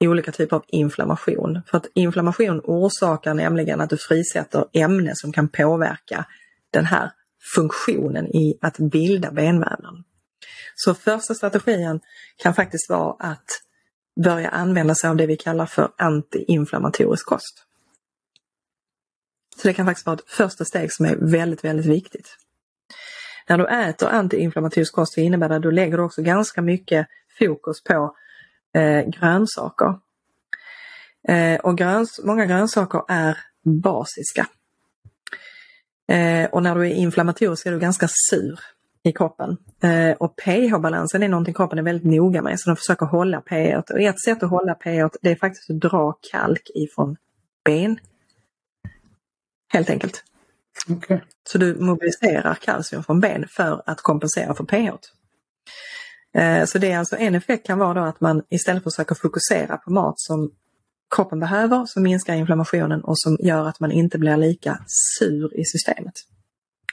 olika 0.00 0.32
typer 0.32 0.56
av 0.56 0.64
inflammation. 0.68 1.60
För 1.66 1.76
att 1.76 1.86
inflammation 1.94 2.60
orsakar 2.64 3.34
nämligen 3.34 3.80
att 3.80 3.90
du 3.90 3.96
frisätter 3.96 4.64
ämnen 4.72 5.16
som 5.16 5.32
kan 5.32 5.48
påverka 5.48 6.26
den 6.70 6.84
här 6.84 7.10
funktionen 7.54 8.26
i 8.26 8.58
att 8.60 8.78
bilda 8.78 9.30
benvävnaden. 9.30 10.04
Så 10.78 10.94
första 10.94 11.34
strategin 11.34 12.00
kan 12.36 12.54
faktiskt 12.54 12.90
vara 12.90 13.16
att 13.18 13.62
börja 14.24 14.48
använda 14.48 14.94
sig 14.94 15.10
av 15.10 15.16
det 15.16 15.26
vi 15.26 15.36
kallar 15.36 15.66
för 15.66 15.92
antiinflammatorisk 15.96 17.26
kost. 17.26 17.64
Så 19.56 19.68
det 19.68 19.74
kan 19.74 19.86
faktiskt 19.86 20.06
vara 20.06 20.16
ett 20.16 20.30
första 20.30 20.64
steg 20.64 20.92
som 20.92 21.06
är 21.06 21.16
väldigt, 21.16 21.64
väldigt 21.64 21.86
viktigt. 21.86 22.36
När 23.48 23.58
du 23.58 23.66
äter 23.66 24.08
antiinflammatorisk 24.08 24.94
kost 24.94 25.14
så 25.14 25.20
innebär 25.20 25.48
det 25.48 25.56
att 25.56 25.62
du 25.62 25.70
lägger 25.70 26.00
också 26.00 26.22
ganska 26.22 26.62
mycket 26.62 27.06
fokus 27.38 27.82
på 27.82 28.16
eh, 28.74 29.02
grönsaker. 29.06 29.98
Eh, 31.28 31.60
och 31.60 31.78
gröns 31.78 32.20
många 32.24 32.46
grönsaker 32.46 33.02
är 33.08 33.38
basiska. 33.82 34.46
Eh, 36.08 36.50
och 36.50 36.62
när 36.62 36.74
du 36.74 36.86
är 36.86 36.94
inflammatorisk 36.94 37.66
är 37.66 37.72
du 37.72 37.78
ganska 37.78 38.08
sur 38.30 38.60
i 39.06 39.12
kroppen. 39.12 39.56
Eh, 39.82 40.16
och 40.16 40.36
pH-balansen 40.36 41.22
är 41.22 41.28
någonting 41.28 41.54
kroppen 41.54 41.78
är 41.78 41.82
väldigt 41.82 42.12
noga 42.12 42.42
med 42.42 42.60
så 42.60 42.70
de 42.70 42.76
försöker 42.76 43.06
hålla 43.06 43.40
pH. 43.40 43.92
Och 43.92 44.00
ett 44.00 44.20
sätt 44.20 44.42
att 44.42 44.50
hålla 44.50 44.74
pH 44.74 45.16
det 45.22 45.30
är 45.30 45.36
faktiskt 45.36 45.70
att 45.70 45.80
dra 45.80 46.12
kalk 46.32 46.70
ifrån 46.74 47.16
ben. 47.64 47.98
Helt 49.72 49.90
enkelt. 49.90 50.24
Okay. 50.88 51.18
Så 51.48 51.58
du 51.58 51.74
mobiliserar 51.80 52.54
kalcium 52.54 53.02
från 53.02 53.20
ben 53.20 53.44
för 53.50 53.82
att 53.86 54.00
kompensera 54.00 54.54
för 54.54 54.64
pH. 54.64 54.90
Eh, 56.38 56.64
så 56.64 56.78
det 56.78 56.92
är 56.92 56.98
alltså 56.98 57.16
en 57.16 57.34
effekt 57.34 57.66
kan 57.66 57.78
vara 57.78 57.94
då 57.94 58.00
att 58.00 58.20
man 58.20 58.42
istället 58.48 58.82
försöker 58.82 59.14
fokusera 59.14 59.76
på 59.76 59.92
mat 59.92 60.14
som 60.16 60.50
kroppen 61.16 61.40
behöver, 61.40 61.86
som 61.86 62.02
minskar 62.02 62.34
inflammationen 62.34 63.04
och 63.04 63.18
som 63.18 63.36
gör 63.40 63.68
att 63.68 63.80
man 63.80 63.92
inte 63.92 64.18
blir 64.18 64.36
lika 64.36 64.78
sur 65.18 65.60
i 65.60 65.64
systemet. 65.64 66.14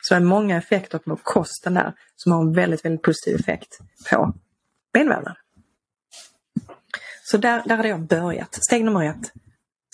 Så 0.05 0.13
det 0.13 0.17
är 0.17 0.21
många 0.21 0.57
effekter 0.57 0.97
på 0.97 1.15
kosten 1.15 1.73
där 1.73 1.93
som 2.15 2.31
har 2.31 2.41
en 2.41 2.53
väldigt, 2.53 2.85
väldigt 2.85 3.01
positiv 3.01 3.35
effekt 3.35 3.79
på 4.09 4.33
benvävnaden. 4.93 5.35
Så 7.23 7.37
där, 7.37 7.63
där 7.65 7.75
hade 7.75 7.89
jag 7.89 8.01
börjat. 8.01 8.57
Steg 8.63 8.85
nummer 8.85 9.03
ett. 9.03 9.31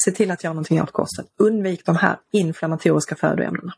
Se 0.06 0.12
till 0.12 0.32
att 0.32 0.44
göra 0.44 0.54
någonting 0.54 0.82
åt 0.82 0.92
kosten. 0.92 1.26
Undvik 1.38 1.86
de 1.86 1.96
här 1.96 2.18
inflammatoriska 2.32 3.16
födoämnena. 3.16 3.74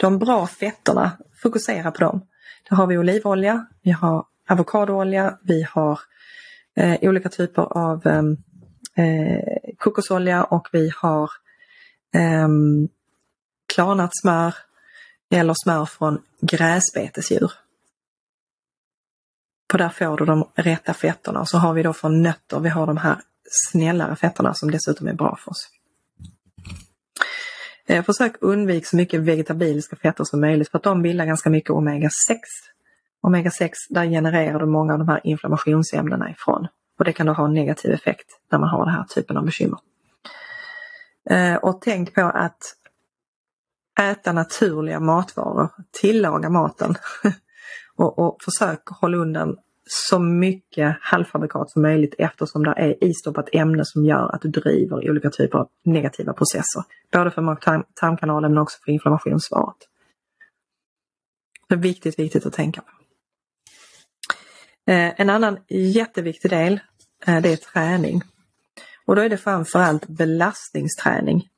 De 0.00 0.18
bra 0.18 0.46
fetterna, 0.46 1.18
fokusera 1.42 1.90
på 1.90 1.98
dem. 1.98 2.26
Där 2.68 2.76
har 2.76 2.86
vi 2.86 2.98
olivolja, 2.98 3.66
vi 3.82 3.90
har 3.90 4.26
avokadoolja, 4.48 5.38
vi 5.42 5.62
har 5.62 6.00
eh, 6.76 6.98
olika 7.02 7.28
typer 7.28 7.62
av 7.62 8.06
ehm, 8.06 8.36
eh, 8.96 9.74
kokosolja 9.78 10.44
och 10.44 10.68
vi 10.72 10.92
har 10.96 11.30
eh, 12.14 12.48
klarnat 13.74 14.10
smör 14.22 14.54
eller 15.30 15.54
smör 15.64 15.86
från 15.86 16.22
gräsbetesdjur. 16.40 17.52
För 19.70 19.78
där 19.78 19.88
får 19.88 20.16
du 20.16 20.24
de 20.24 20.48
rätta 20.54 20.94
fetterna. 20.94 21.40
Och 21.40 21.48
så 21.48 21.58
har 21.58 21.74
vi 21.74 21.82
då 21.82 21.92
från 21.92 22.22
nötter, 22.22 22.60
vi 22.60 22.68
har 22.68 22.86
de 22.86 22.96
här 22.96 23.16
snällare 23.50 24.16
fetterna 24.16 24.54
som 24.54 24.70
dessutom 24.70 25.08
är 25.08 25.14
bra 25.14 25.36
för 25.44 25.50
oss. 25.50 25.68
Eh, 27.86 28.04
försök 28.04 28.36
undvika 28.40 28.86
så 28.86 28.96
mycket 28.96 29.20
vegetabiliska 29.20 29.96
fetter 29.96 30.24
som 30.24 30.40
möjligt 30.40 30.70
för 30.70 30.78
att 30.78 30.84
de 30.84 31.02
bildar 31.02 31.26
ganska 31.26 31.50
mycket 31.50 31.70
omega-6. 31.70 32.38
Omega-6, 33.22 33.70
där 33.88 34.04
genererar 34.04 34.58
du 34.58 34.66
många 34.66 34.92
av 34.92 34.98
de 34.98 35.08
här 35.08 35.20
inflammationsämnena 35.24 36.30
ifrån. 36.30 36.66
Och 36.98 37.04
det 37.04 37.12
kan 37.12 37.26
då 37.26 37.32
ha 37.32 37.44
en 37.44 37.54
negativ 37.54 37.90
effekt 37.90 38.26
när 38.52 38.58
man 38.58 38.68
har 38.68 38.84
den 38.84 38.94
här 38.94 39.04
typen 39.04 39.36
av 39.36 39.44
bekymmer. 39.44 39.78
Eh, 41.30 41.54
och 41.54 41.80
tänk 41.82 42.14
på 42.14 42.20
att 42.20 42.76
äta 44.00 44.32
naturliga 44.32 45.00
matvaror, 45.00 45.68
tillaga 46.00 46.50
maten 46.50 46.94
och, 47.96 48.18
och 48.18 48.36
försök 48.42 48.88
hålla 48.88 49.16
undan 49.16 49.56
så 49.92 50.18
mycket 50.18 50.96
halvfabrikat 51.00 51.70
som 51.70 51.82
möjligt 51.82 52.14
eftersom 52.18 52.64
det 52.64 52.74
är 52.76 53.04
istoppat 53.04 53.48
ämne 53.52 53.84
som 53.84 54.04
gör 54.04 54.34
att 54.34 54.42
du 54.42 54.48
driver 54.48 55.10
olika 55.10 55.30
typer 55.30 55.58
av 55.58 55.68
negativa 55.84 56.32
processer. 56.32 56.82
Både 57.12 57.30
för 57.30 57.56
tarmkanalen 58.00 58.54
men 58.54 58.62
också 58.62 58.78
för 58.84 58.92
inflammationssvaret. 58.92 59.76
Det 61.68 61.74
är 61.74 61.78
viktigt, 61.78 62.18
viktigt 62.18 62.46
att 62.46 62.52
tänka 62.52 62.80
på. 62.80 62.88
Eh, 64.92 65.20
en 65.20 65.30
annan 65.30 65.58
jätteviktig 65.68 66.50
del 66.50 66.80
eh, 67.26 67.40
det 67.42 67.52
är 67.52 67.56
träning. 67.56 68.22
Och 69.06 69.16
då 69.16 69.22
är 69.22 69.28
det 69.28 69.36
framförallt 69.36 70.06
belastningsträning. 70.06 71.48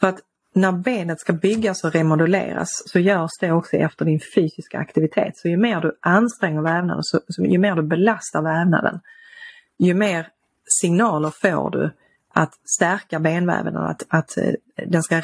För 0.00 0.06
att 0.06 0.20
när 0.54 0.72
benet 0.72 1.20
ska 1.20 1.32
byggas 1.32 1.84
och 1.84 1.92
remoduleras 1.92 2.68
så 2.86 2.98
görs 2.98 3.30
det 3.40 3.52
också 3.52 3.76
efter 3.76 4.04
din 4.04 4.20
fysiska 4.34 4.78
aktivitet. 4.78 5.36
Så 5.36 5.48
ju 5.48 5.56
mer 5.56 5.80
du 5.80 5.98
anstränger 6.00 6.62
vävnaden, 6.62 7.02
så, 7.02 7.20
så, 7.28 7.44
ju 7.44 7.58
mer 7.58 7.74
du 7.74 7.82
belastar 7.82 8.42
vävnaden, 8.42 9.00
ju 9.78 9.94
mer 9.94 10.28
signaler 10.80 11.30
får 11.30 11.70
du 11.70 11.90
att 12.34 12.52
stärka 12.76 13.20
benvävnaden, 13.20 13.82
att, 13.82 14.02
att 14.08 14.36
eh, 14.36 14.52
den 14.86 15.02
ska 15.02 15.20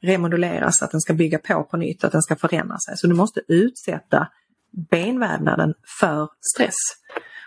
remoduleras, 0.00 0.82
att 0.82 0.90
den 0.90 1.00
ska 1.00 1.14
bygga 1.14 1.38
på 1.38 1.64
på 1.64 1.76
nytt, 1.76 2.04
att 2.04 2.12
den 2.12 2.22
ska 2.22 2.36
förändra 2.36 2.78
sig. 2.78 2.96
Så 2.96 3.06
du 3.06 3.14
måste 3.14 3.40
utsätta 3.48 4.28
benvävnaden 4.90 5.74
för 6.00 6.28
stress. 6.54 6.74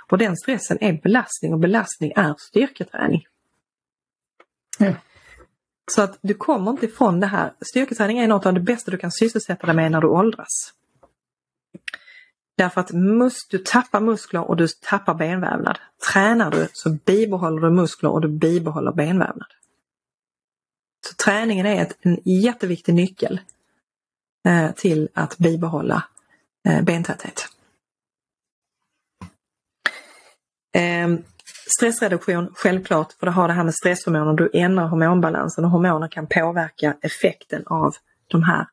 Och 0.10 0.18
den 0.18 0.38
stressen 0.38 0.78
är 0.82 1.02
belastning 1.02 1.54
och 1.54 1.60
belastning 1.60 2.12
är 2.16 2.36
styrketräning. 2.38 3.26
Mm. 4.80 4.94
Så 5.92 6.02
att 6.02 6.18
du 6.22 6.34
kommer 6.34 6.72
inte 6.72 6.86
ifrån 6.86 7.20
det 7.20 7.28
här. 7.28 7.54
Styrketräning 7.62 8.18
är 8.18 8.28
något 8.28 8.46
av 8.46 8.54
det 8.54 8.60
bästa 8.60 8.92
du 8.92 8.98
kan 8.98 9.12
sysselsätta 9.12 9.68
dig 9.68 9.76
med 9.76 9.92
när 9.92 10.02
du 10.02 10.08
åldras. 10.08 10.74
Därför 12.58 12.82
att 12.82 12.92
mus 12.92 13.48
du 13.50 13.58
tappar 13.58 14.00
muskler 14.02 14.42
och 14.42 14.58
du 14.58 14.68
tappar 14.68 15.14
benvävnad. 15.14 15.80
Tränar 16.14 16.52
du 16.52 16.68
så 16.74 16.90
bibehåller 16.90 17.62
du 17.62 17.70
muskler 17.70 18.10
och 18.10 18.22
du 18.22 18.28
bibehåller 18.28 18.92
benvävnad. 18.92 19.48
Så 21.08 21.14
träningen 21.16 21.66
är 21.66 21.82
ett, 21.82 21.98
en 22.02 22.18
jätteviktig 22.26 22.96
nyckel 22.96 23.40
eh, 24.48 24.72
till 24.72 25.10
att 25.14 25.38
bibehålla 25.38 26.04
eh, 26.68 26.84
bentäthet. 26.84 27.48
Eh, 30.76 31.08
Stressreduktion, 31.68 32.54
självklart, 32.54 33.14
för 33.14 33.26
det 33.26 33.32
har 33.32 33.48
det 33.48 33.54
här 33.54 33.64
med 33.64 33.76
stresshormoner. 33.76 34.34
Du 34.34 34.50
ändrar 34.54 34.88
hormonbalansen 34.88 35.66
och 35.66 35.72
hormoner 35.72 36.08
kan 36.08 36.28
påverka 36.28 36.98
effekten 37.02 37.64
av 37.68 37.96
de 38.28 38.44
här 38.44 38.68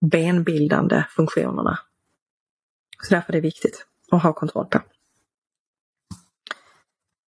benbildande 0.00 1.04
funktionerna. 1.16 1.78
Så 3.02 3.14
därför 3.14 3.32
är 3.32 3.36
det 3.36 3.40
viktigt 3.40 3.86
att 4.10 4.22
ha 4.22 4.32
kontroll 4.32 4.66
på. 4.66 4.78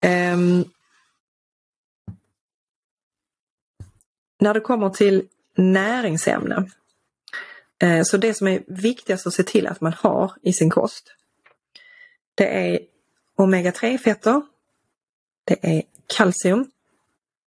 Um, 0.07 0.65
när 4.41 4.55
det 4.55 4.61
kommer 4.61 4.91
till 4.91 5.29
näringsämnen. 5.57 6.71
Uh, 7.85 8.03
så 8.03 8.17
det 8.17 8.35
som 8.35 8.49
är 8.49 8.63
viktigast 8.67 9.27
att 9.27 9.35
se 9.35 9.43
till 9.43 9.67
att 9.67 9.81
man 9.81 9.93
har 9.93 10.33
i 10.43 10.53
sin 10.53 10.71
kost. 10.71 11.15
Det 12.35 12.75
är 12.75 12.79
omega-3 13.37 13.99
fetter, 13.99 14.43
det 15.47 15.59
är 15.63 15.83
kalcium, 16.17 16.71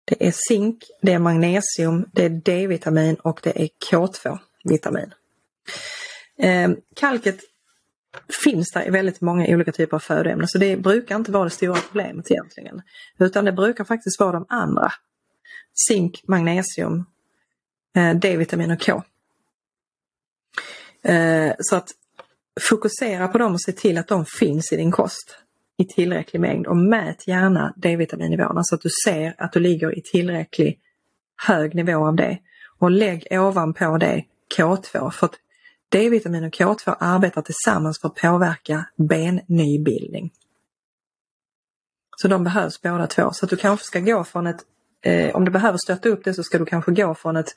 det 0.04 0.26
är 0.26 0.32
zink, 0.48 0.84
det 1.02 1.12
är 1.12 1.18
magnesium, 1.18 2.10
det 2.12 2.24
är 2.24 2.28
D-vitamin 2.28 3.14
och 3.14 3.40
det 3.42 3.62
är 3.62 3.68
K2-vitamin. 3.90 5.12
Eh, 6.38 6.70
kalket 6.96 7.40
finns 8.44 8.70
där 8.70 8.86
i 8.86 8.90
väldigt 8.90 9.20
många 9.20 9.46
olika 9.46 9.72
typer 9.72 9.96
av 9.96 10.00
födoämnen 10.00 10.48
så 10.48 10.58
det 10.58 10.76
brukar 10.76 11.16
inte 11.16 11.32
vara 11.32 11.44
det 11.44 11.50
stora 11.50 11.80
problemet 11.80 12.30
egentligen. 12.30 12.82
Utan 13.18 13.44
det 13.44 13.52
brukar 13.52 13.84
faktiskt 13.84 14.20
vara 14.20 14.32
de 14.32 14.46
andra. 14.48 14.92
Zink, 15.88 16.22
magnesium, 16.28 17.04
eh, 17.96 18.14
D-vitamin 18.14 18.70
och 18.70 18.86
K. 18.86 19.02
Eh, 21.02 21.52
så 21.58 21.76
att 21.76 21.88
fokusera 22.60 23.28
på 23.28 23.38
dem 23.38 23.54
och 23.54 23.62
se 23.62 23.72
till 23.72 23.98
att 23.98 24.08
de 24.08 24.24
finns 24.24 24.72
i 24.72 24.76
din 24.76 24.92
kost 24.92 25.38
i 25.78 25.84
tillräcklig 25.84 26.40
mängd 26.40 26.66
och 26.66 26.76
mät 26.76 27.28
gärna 27.28 27.74
D-vitaminnivåerna 27.76 28.52
så 28.52 28.58
alltså 28.58 28.74
att 28.74 28.80
du 28.80 28.88
ser 29.04 29.34
att 29.38 29.52
du 29.52 29.60
ligger 29.60 29.98
i 29.98 30.02
tillräcklig 30.02 30.78
hög 31.46 31.74
nivå 31.74 32.06
av 32.06 32.16
det. 32.16 32.38
Och 32.78 32.90
lägg 32.90 33.26
ovanpå 33.30 33.98
det 33.98 34.24
K2 34.56 35.10
för 35.10 35.26
att 35.26 35.34
D-vitamin 35.88 36.44
och 36.44 36.52
K2 36.52 36.96
arbetar 37.00 37.42
tillsammans 37.42 38.00
för 38.00 38.08
att 38.08 38.14
påverka 38.14 38.84
bennybildning. 38.96 40.30
Så 42.16 42.28
de 42.28 42.44
behövs 42.44 42.82
båda 42.82 43.06
två. 43.06 43.30
Så 43.32 43.46
att 43.46 43.50
du 43.50 43.56
kanske 43.56 43.86
ska 43.86 44.00
gå 44.00 44.24
från 44.24 44.46
ett, 44.46 44.60
eh, 45.04 45.36
om 45.36 45.44
du 45.44 45.50
behöver 45.50 45.78
stötta 45.78 46.08
upp 46.08 46.24
det 46.24 46.34
så 46.34 46.42
ska 46.42 46.58
du 46.58 46.66
kanske 46.66 46.92
gå 46.92 47.14
från 47.14 47.36
ett 47.36 47.54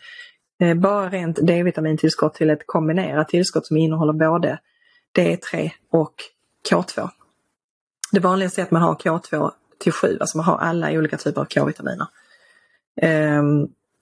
eh, 0.60 0.74
bara 0.74 1.10
rent 1.10 1.48
D-vitamintillskott 1.48 2.34
till 2.34 2.50
ett 2.50 2.64
kombinerat 2.66 3.30
tillskott 3.30 3.68
som 3.68 3.78
innehåller 3.78 4.14
både 4.14 4.60
D3 5.18 5.72
och 5.92 6.14
K2. 6.72 7.10
Det 8.12 8.20
vanligaste 8.20 8.62
är 8.62 8.66
att 8.66 8.72
man 8.72 8.82
har 8.82 8.96
K2 8.96 9.52
till 9.78 9.92
7, 9.92 10.18
alltså 10.20 10.38
man 10.38 10.46
har 10.46 10.58
alla 10.58 10.92
olika 10.92 11.18
typer 11.18 11.42
av 11.42 11.46
K-vitaminer 11.46 12.08
eh, 13.02 13.42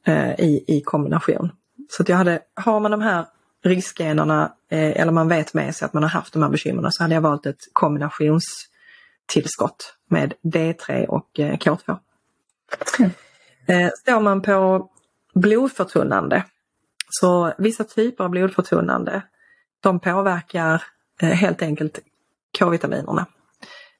eh, 0.05 0.39
i, 0.39 0.63
i 0.67 0.81
kombination. 0.81 1.51
Så 1.89 2.03
att 2.03 2.09
jag 2.09 2.17
hade, 2.17 2.39
har 2.53 2.79
man 2.79 2.91
de 2.91 3.01
här 3.01 3.25
riskgenerna 3.63 4.53
eh, 4.69 5.01
eller 5.01 5.11
man 5.11 5.27
vet 5.27 5.53
med 5.53 5.75
sig 5.75 5.85
att 5.85 5.93
man 5.93 6.03
har 6.03 6.09
haft 6.09 6.33
de 6.33 6.43
här 6.43 6.49
bekymren 6.49 6.91
så 6.91 7.03
hade 7.03 7.15
jag 7.15 7.21
valt 7.21 7.45
ett 7.45 7.69
kombinationstillskott 7.73 9.95
med 10.07 10.33
D3 10.41 11.05
och 11.05 11.39
eh, 11.39 11.57
K2. 11.57 11.97
Mm. 12.99 13.11
Står 14.01 14.19
man 14.19 14.41
på 14.41 14.89
blodförtunnande 15.33 16.43
så 17.09 17.53
vissa 17.57 17.83
typer 17.83 18.23
av 18.23 18.29
blodförtunnande 18.29 19.21
de 19.79 19.99
påverkar 19.99 20.83
helt 21.19 21.61
enkelt 21.61 21.99
K-vitaminerna. 22.59 23.25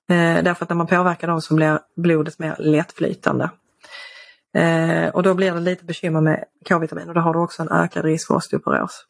Eh, 0.10 0.44
därför 0.44 0.66
att 0.66 0.70
när 0.70 0.76
man 0.76 0.88
påverkar 0.88 1.28
dem 1.28 1.42
så 1.42 1.56
blir 1.56 1.80
blodet 1.96 2.40
mer 2.40 2.56
lättflytande. 2.60 3.50
Eh, 4.54 5.08
och 5.08 5.24
då 5.24 5.34
blir 5.34 5.52
det 5.52 5.60
lite 5.60 5.86
bekymmer 5.86 6.22
med 6.22 6.46
K-vitamin 6.70 7.10
och 7.10 7.16
då 7.16 7.22
har 7.22 7.34
du 7.34 7.40
också 7.40 7.62
en 7.62 7.72
ökad 7.72 8.06
risk 8.06 8.28
för 8.28 8.36
osteoporos. 8.36 9.06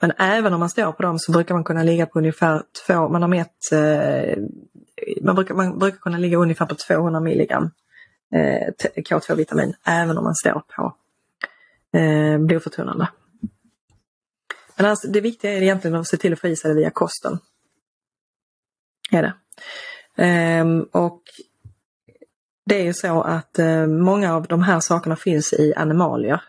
Men 0.00 0.12
även 0.18 0.54
om 0.54 0.60
man 0.60 0.70
står 0.70 0.92
på 0.92 1.02
dem 1.02 1.18
så 1.18 1.32
brukar 1.32 1.54
man 1.54 1.64
kunna 1.64 1.82
ligga 1.82 2.06
på 2.06 2.18
ungefär 2.18 2.62
två, 2.86 3.08
man 3.08 3.22
har 3.22 3.28
mätt, 3.28 3.72
eh, 3.72 4.38
man, 5.22 5.34
brukar, 5.34 5.54
man 5.54 5.78
brukar 5.78 5.98
kunna 5.98 6.18
ligga 6.18 6.36
ungefär 6.36 6.66
på 6.66 6.74
200 6.74 7.20
milligram 7.20 7.70
eh, 8.34 8.72
K2-vitamin 8.96 9.74
även 9.86 10.18
om 10.18 10.24
man 10.24 10.34
står 10.34 10.62
på 10.76 10.94
eh, 11.98 12.38
blodförtunnande. 12.38 13.08
Men 14.76 14.86
alltså, 14.86 15.08
det 15.08 15.20
viktiga 15.20 15.52
är 15.52 15.62
egentligen 15.62 15.96
att 15.96 16.06
se 16.06 16.16
till 16.16 16.32
att 16.32 16.40
få 16.40 16.48
i 16.48 16.56
sig 16.56 16.70
det 16.70 16.76
via 16.76 16.90
kosten. 16.90 17.38
Är 19.12 19.22
det. 19.22 19.34
Ehm, 20.16 20.82
och 20.82 21.22
det 22.64 22.80
är 22.80 22.84
ju 22.84 22.94
så 22.94 23.22
att 23.22 23.58
eh, 23.58 23.86
många 23.86 24.34
av 24.34 24.46
de 24.46 24.62
här 24.62 24.80
sakerna 24.80 25.16
finns 25.16 25.52
i 25.52 25.74
animalier. 25.76 26.42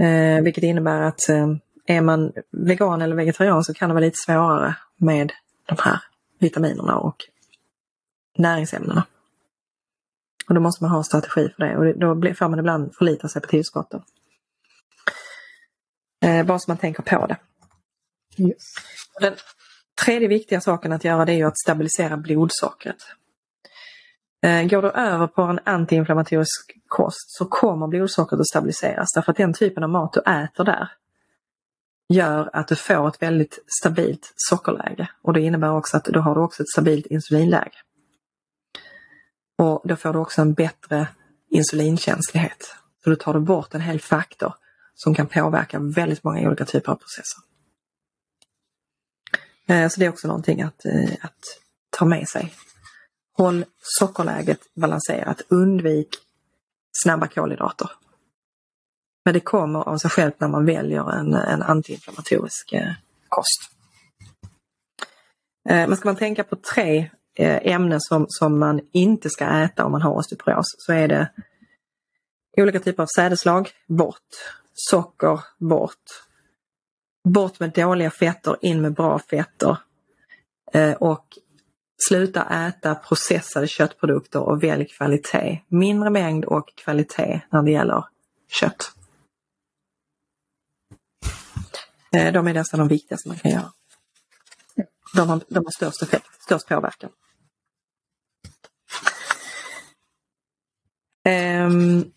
Eh, 0.00 0.42
vilket 0.42 0.64
innebär 0.64 1.00
att 1.00 1.28
eh, 1.28 1.48
är 1.86 2.00
man 2.00 2.32
vegan 2.50 3.02
eller 3.02 3.16
vegetarian 3.16 3.64
så 3.64 3.74
kan 3.74 3.88
det 3.88 3.94
vara 3.94 4.04
lite 4.04 4.18
svårare 4.26 4.76
med 4.96 5.32
de 5.66 5.76
här 5.80 6.02
vitaminerna 6.38 6.98
och 6.98 7.16
näringsämnena. 8.36 9.06
Och 10.48 10.54
då 10.54 10.60
måste 10.60 10.84
man 10.84 10.90
ha 10.90 10.98
en 10.98 11.04
strategi 11.04 11.48
för 11.56 11.64
det 11.64 11.76
och 11.76 11.98
då 11.98 12.34
får 12.34 12.48
man 12.48 12.58
ibland 12.58 12.94
förlita 12.94 13.28
sig 13.28 13.42
på 13.42 13.48
tillskotten. 13.48 14.02
Eh, 16.22 16.46
bara 16.46 16.58
så 16.58 16.70
man 16.70 16.78
tänker 16.78 17.02
på 17.02 17.26
det. 17.26 17.36
Yes. 18.36 18.74
Den 19.20 19.34
tredje 20.04 20.28
viktiga 20.28 20.60
saken 20.60 20.92
att 20.92 21.04
göra 21.04 21.24
det 21.24 21.32
är 21.32 21.36
ju 21.36 21.46
att 21.46 21.58
stabilisera 21.58 22.16
blodsockret. 22.16 22.96
Eh, 24.42 24.62
går 24.62 24.82
du 24.82 24.90
över 24.90 25.26
på 25.26 25.42
en 25.42 25.60
antiinflammatorisk 25.64 26.72
kost 26.86 27.30
så 27.30 27.44
kommer 27.44 27.86
blodsockret 27.86 28.40
att 28.40 28.46
stabiliseras 28.46 29.08
därför 29.14 29.32
att 29.32 29.36
den 29.36 29.54
typen 29.54 29.82
av 29.82 29.90
mat 29.90 30.12
du 30.12 30.20
äter 30.20 30.64
där 30.64 30.88
gör 32.08 32.50
att 32.52 32.68
du 32.68 32.76
får 32.76 33.08
ett 33.08 33.22
väldigt 33.22 33.58
stabilt 33.66 34.32
sockerläge 34.36 35.08
och 35.22 35.32
det 35.32 35.40
innebär 35.40 35.72
också 35.72 35.96
att 35.96 36.04
då 36.04 36.20
har 36.20 36.34
du 36.34 36.40
också 36.40 36.62
ett 36.62 36.68
stabilt 36.68 37.06
insulinläge. 37.06 37.76
Och 39.58 39.82
då 39.84 39.96
får 39.96 40.12
du 40.12 40.18
också 40.18 40.42
en 40.42 40.54
bättre 40.54 41.08
insulinkänslighet. 41.50 42.74
Så 43.04 43.10
då 43.10 43.16
tar 43.16 43.34
du 43.34 43.40
bort 43.40 43.74
en 43.74 43.80
hel 43.80 44.00
faktor 44.00 44.54
som 44.94 45.14
kan 45.14 45.26
påverka 45.26 45.78
väldigt 45.78 46.24
många 46.24 46.48
olika 46.48 46.64
typer 46.64 46.92
av 46.92 46.96
processer. 46.96 47.47
Eh, 49.68 49.88
så 49.88 50.00
det 50.00 50.06
är 50.06 50.10
också 50.10 50.28
någonting 50.28 50.62
att, 50.62 50.84
eh, 50.84 51.12
att 51.20 51.38
ta 51.90 52.04
med 52.04 52.28
sig. 52.28 52.54
Håll 53.36 53.64
sockerläget 53.80 54.60
balanserat, 54.74 55.42
undvik 55.48 56.08
snabba 57.02 57.26
kolhydrater. 57.26 57.90
Men 59.24 59.34
det 59.34 59.40
kommer 59.40 59.88
av 59.88 59.98
sig 59.98 60.10
självt 60.10 60.40
när 60.40 60.48
man 60.48 60.66
väljer 60.66 61.12
en, 61.12 61.34
en 61.34 61.62
antiinflammatorisk 61.62 62.72
eh, 62.72 62.92
kost. 63.28 63.70
Men 65.64 65.96
ska 65.96 66.08
man 66.08 66.16
tänka 66.16 66.44
på 66.44 66.56
tre 66.56 67.10
ämnen 67.36 68.00
som, 68.00 68.26
som 68.28 68.58
man 68.58 68.80
inte 68.92 69.30
ska 69.30 69.44
äta 69.44 69.84
om 69.84 69.92
man 69.92 70.02
har 70.02 70.12
osteoporos 70.12 70.66
så 70.78 70.92
är 70.92 71.08
det 71.08 71.28
olika 72.56 72.80
typer 72.80 73.02
av 73.02 73.06
sädeslag, 73.16 73.70
bort 73.88 74.28
socker 74.74 75.40
bort. 75.58 76.27
Bort 77.28 77.60
med 77.60 77.72
dåliga 77.72 78.10
fetter, 78.10 78.56
in 78.60 78.80
med 78.80 78.94
bra 78.94 79.18
fetter. 79.18 79.76
Eh, 80.72 80.92
och 80.92 81.24
sluta 82.08 82.66
äta 82.66 82.94
processade 82.94 83.68
köttprodukter 83.68 84.40
och 84.40 84.62
välj 84.62 84.84
kvalitet. 84.84 85.60
Mindre 85.68 86.10
mängd 86.10 86.44
och 86.44 86.72
kvalitet 86.76 87.40
när 87.50 87.62
det 87.62 87.70
gäller 87.70 88.04
kött. 88.48 88.92
Eh, 92.12 92.32
de 92.32 92.48
är 92.48 92.54
nästan 92.54 92.78
de 92.78 92.88
viktigaste 92.88 93.28
man 93.28 93.38
kan 93.38 93.50
göra. 93.50 93.72
De 95.14 95.28
har, 95.28 95.40
de 95.48 95.64
har 95.64 95.70
störst 95.70 96.02
effekt, 96.02 96.42
störst 96.42 96.68
påverkan. 96.68 97.10
Um, 101.28 102.12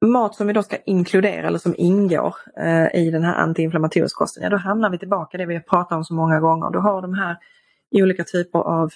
mat 0.00 0.34
som 0.34 0.46
vi 0.46 0.52
då 0.52 0.62
ska 0.62 0.76
inkludera 0.76 1.46
eller 1.46 1.58
som 1.58 1.74
ingår 1.78 2.36
eh, 2.60 2.94
i 2.94 3.10
den 3.10 3.24
här 3.24 3.34
antiinflammatoriska 3.34 4.18
kosten, 4.18 4.42
ja 4.42 4.50
då 4.50 4.56
hamnar 4.56 4.90
vi 4.90 4.98
tillbaka 4.98 5.38
det 5.38 5.46
vi 5.46 5.54
har 5.54 5.60
pratat 5.60 5.96
om 5.96 6.04
så 6.04 6.14
många 6.14 6.40
gånger. 6.40 6.70
Du 6.70 6.78
har 6.78 7.02
de 7.02 7.14
här 7.14 7.36
olika 7.90 8.24
typer 8.24 8.58
av 8.58 8.90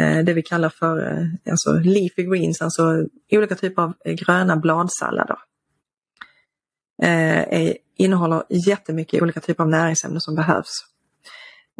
eh, 0.00 0.18
det 0.18 0.32
vi 0.32 0.42
kallar 0.42 0.68
för 0.68 1.12
eh, 1.12 1.26
alltså 1.50 1.72
leafy 1.72 2.22
greens, 2.22 2.62
alltså 2.62 3.06
olika 3.32 3.54
typer 3.54 3.82
av 3.82 3.92
eh, 4.04 4.14
gröna 4.14 4.56
bladsallader. 4.56 5.38
Eh, 7.02 7.72
innehåller 7.96 8.42
jättemycket 8.48 9.22
olika 9.22 9.40
typer 9.40 9.62
av 9.62 9.70
näringsämnen 9.70 10.20
som 10.20 10.34
behövs. 10.34 10.72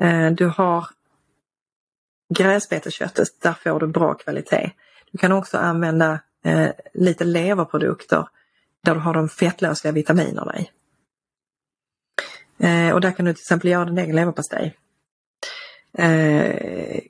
Eh, 0.00 0.30
du 0.30 0.46
har 0.46 0.86
gräsbeteköttet, 2.34 3.28
där 3.42 3.52
får 3.52 3.80
du 3.80 3.86
bra 3.86 4.14
kvalitet. 4.14 4.70
Du 5.12 5.18
kan 5.18 5.32
också 5.32 5.58
använda 5.58 6.20
eh, 6.44 6.68
lite 6.94 7.24
leverprodukter 7.24 8.28
där 8.84 8.94
du 8.94 9.00
har 9.00 9.14
de 9.14 9.28
fettlösliga 9.28 9.92
vitaminerna 9.92 10.58
i. 10.58 10.70
Eh, 12.58 12.94
och 12.94 13.00
där 13.00 13.12
kan 13.12 13.24
du 13.24 13.32
till 13.32 13.40
exempel 13.40 13.70
göra 13.70 13.84
din 13.84 13.98
egen 13.98 14.16
leverpastej. 14.16 14.76
Eh, 15.98 17.00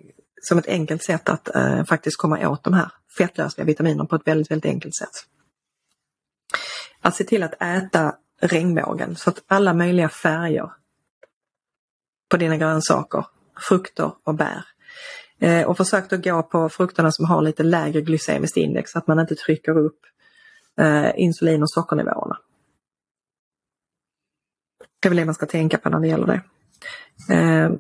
som 0.40 0.58
ett 0.58 0.68
enkelt 0.68 1.02
sätt 1.02 1.28
att 1.28 1.56
eh, 1.56 1.84
faktiskt 1.84 2.16
komma 2.16 2.48
åt 2.48 2.64
de 2.64 2.74
här 2.74 2.90
fettlösliga 3.18 3.64
vitaminerna 3.64 4.06
på 4.06 4.16
ett 4.16 4.26
väldigt, 4.26 4.50
väldigt 4.50 4.70
enkelt 4.70 4.96
sätt. 4.96 5.26
Att 7.00 7.16
se 7.16 7.24
till 7.24 7.42
att 7.42 7.62
äta 7.62 8.16
regnbågen 8.40 9.16
så 9.16 9.30
att 9.30 9.42
alla 9.46 9.74
möjliga 9.74 10.08
färger 10.08 10.72
på 12.28 12.36
dina 12.36 12.56
grönsaker, 12.56 13.26
frukter 13.68 14.12
och 14.24 14.34
bär. 14.34 14.64
Eh, 15.38 15.66
och 15.66 15.76
försök 15.76 16.12
att 16.12 16.24
gå 16.24 16.42
på 16.42 16.68
frukterna 16.68 17.12
som 17.12 17.24
har 17.24 17.42
lite 17.42 17.62
lägre 17.62 18.00
glycemiskt 18.00 18.56
index 18.56 18.90
så 18.90 18.98
att 18.98 19.06
man 19.06 19.20
inte 19.20 19.34
trycker 19.34 19.78
upp 19.78 20.00
eh, 20.80 21.10
insulin 21.16 21.62
och 21.62 21.70
sockernivåerna. 21.70 22.38
Det 25.00 25.08
är 25.08 25.10
väl 25.10 25.16
det 25.16 25.24
man 25.24 25.34
ska 25.34 25.46
tänka 25.46 25.78
på 25.78 25.88
när 25.88 26.00
det 26.00 26.08
gäller 26.08 26.26
det. 26.26 26.42
Eh, 27.34 27.70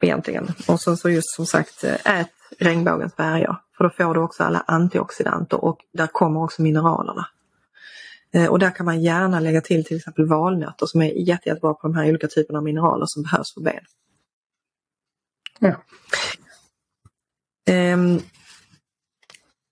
egentligen. 0.00 0.48
Och 0.68 0.80
så, 0.80 0.96
så 0.96 1.10
just 1.10 1.34
som 1.34 1.46
sagt, 1.46 1.84
eh, 1.84 2.20
ät 2.20 2.30
regnbågens 2.58 3.14
färger. 3.14 3.56
För 3.76 3.84
då 3.84 3.90
får 3.90 4.14
du 4.14 4.20
också 4.20 4.44
alla 4.44 4.64
antioxidanter 4.66 5.64
och 5.64 5.78
där 5.92 6.06
kommer 6.06 6.42
också 6.42 6.62
mineralerna. 6.62 7.28
Eh, 8.32 8.46
och 8.46 8.58
där 8.58 8.70
kan 8.70 8.86
man 8.86 9.02
gärna 9.02 9.40
lägga 9.40 9.60
till 9.60 9.84
till 9.84 9.96
exempel 9.96 10.26
valnötter 10.26 10.86
som 10.86 11.02
är 11.02 11.06
jätte, 11.06 11.48
jättebra 11.48 11.74
på 11.74 11.88
de 11.88 11.96
här 11.96 12.08
olika 12.08 12.28
typerna 12.28 12.58
av 12.58 12.64
mineraler 12.64 13.04
som 13.08 13.22
behövs 13.22 13.54
för 13.54 13.60
ben. 13.60 13.84
Ja. 15.58 15.74
Um, 17.70 18.20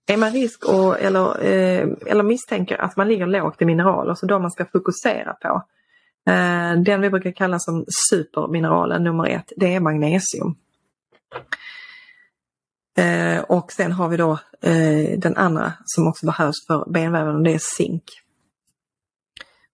är 0.07 0.17
man 0.17 0.31
risk 0.31 0.65
och, 0.65 0.99
eller, 0.99 1.45
eh, 1.45 1.87
eller 2.05 2.23
misstänker 2.23 2.77
att 2.77 2.97
man 2.97 3.07
ligger 3.07 3.27
lågt 3.27 3.61
i 3.61 3.65
mineraler, 3.65 4.15
så 4.15 4.25
de 4.25 4.41
man 4.41 4.51
ska 4.51 4.65
fokusera 4.65 5.33
på. 5.33 5.63
Eh, 6.29 6.81
den 6.81 7.01
vi 7.01 7.09
brukar 7.09 7.31
kalla 7.31 7.59
som 7.59 7.85
supermineralen 8.09 9.03
nummer 9.03 9.27
ett, 9.27 9.51
det 9.55 9.75
är 9.75 9.79
magnesium. 9.79 10.55
Eh, 12.97 13.39
och 13.39 13.71
sen 13.71 13.91
har 13.91 14.09
vi 14.09 14.17
då 14.17 14.39
eh, 14.61 15.19
den 15.19 15.37
andra 15.37 15.73
som 15.85 16.07
också 16.07 16.25
behövs 16.25 16.67
för 16.67 16.91
benväven 16.91 17.43
det 17.43 17.53
är 17.53 17.59
zink. 17.59 18.03